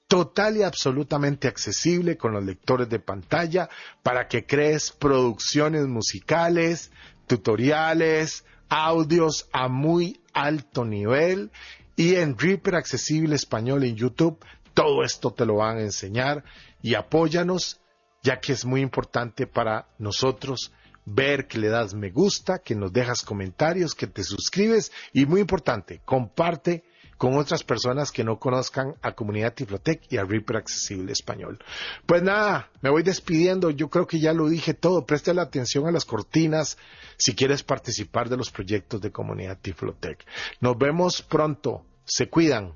total 0.07 0.57
y 0.57 0.63
absolutamente 0.63 1.47
accesible 1.47 2.17
con 2.17 2.33
los 2.33 2.43
lectores 2.43 2.89
de 2.89 2.99
pantalla 2.99 3.69
para 4.03 4.27
que 4.27 4.45
crees 4.45 4.91
producciones 4.91 5.87
musicales, 5.87 6.91
tutoriales, 7.27 8.45
audios 8.69 9.49
a 9.51 9.67
muy 9.67 10.21
alto 10.33 10.85
nivel 10.85 11.51
y 11.95 12.15
en 12.15 12.37
Reaper 12.37 12.75
accesible 12.75 13.35
español 13.35 13.83
en 13.83 13.95
YouTube. 13.95 14.43
Todo 14.73 15.03
esto 15.03 15.31
te 15.31 15.45
lo 15.45 15.55
van 15.55 15.77
a 15.77 15.81
enseñar 15.81 16.43
y 16.81 16.95
apóyanos 16.95 17.79
ya 18.21 18.39
que 18.39 18.53
es 18.53 18.65
muy 18.65 18.81
importante 18.81 19.47
para 19.47 19.87
nosotros 19.99 20.71
ver 21.05 21.47
que 21.47 21.59
le 21.59 21.69
das 21.69 21.93
me 21.93 22.09
gusta, 22.09 22.59
que 22.59 22.73
nos 22.73 22.91
dejas 22.91 23.21
comentarios, 23.21 23.93
que 23.93 24.07
te 24.07 24.23
suscribes 24.23 24.91
y 25.13 25.25
muy 25.25 25.41
importante, 25.41 26.01
comparte 26.03 26.83
con 27.25 27.39
otras 27.39 27.63
personas 27.63 28.11
que 28.11 28.23
no 28.23 28.37
conozcan 28.37 28.93
a 29.01 29.13
Comunidad 29.13 29.55
Tiflotec 29.55 30.03
y 30.11 30.17
a 30.17 30.23
Reaper 30.23 30.57
Accesible 30.57 31.11
Español. 31.11 31.57
Pues 32.05 32.21
nada, 32.21 32.69
me 32.81 32.91
voy 32.91 33.01
despidiendo. 33.01 33.71
Yo 33.71 33.89
creo 33.89 34.05
que 34.05 34.19
ya 34.19 34.31
lo 34.31 34.47
dije 34.47 34.75
todo. 34.75 35.07
Preste 35.07 35.33
la 35.33 35.41
atención 35.41 35.87
a 35.87 35.91
las 35.91 36.05
cortinas 36.05 36.77
si 37.17 37.33
quieres 37.33 37.63
participar 37.63 38.29
de 38.29 38.37
los 38.37 38.51
proyectos 38.51 39.01
de 39.01 39.11
Comunidad 39.11 39.57
Tiflotec. 39.59 40.23
Nos 40.61 40.77
vemos 40.77 41.23
pronto. 41.23 41.83
Se 42.03 42.29
cuidan. 42.29 42.75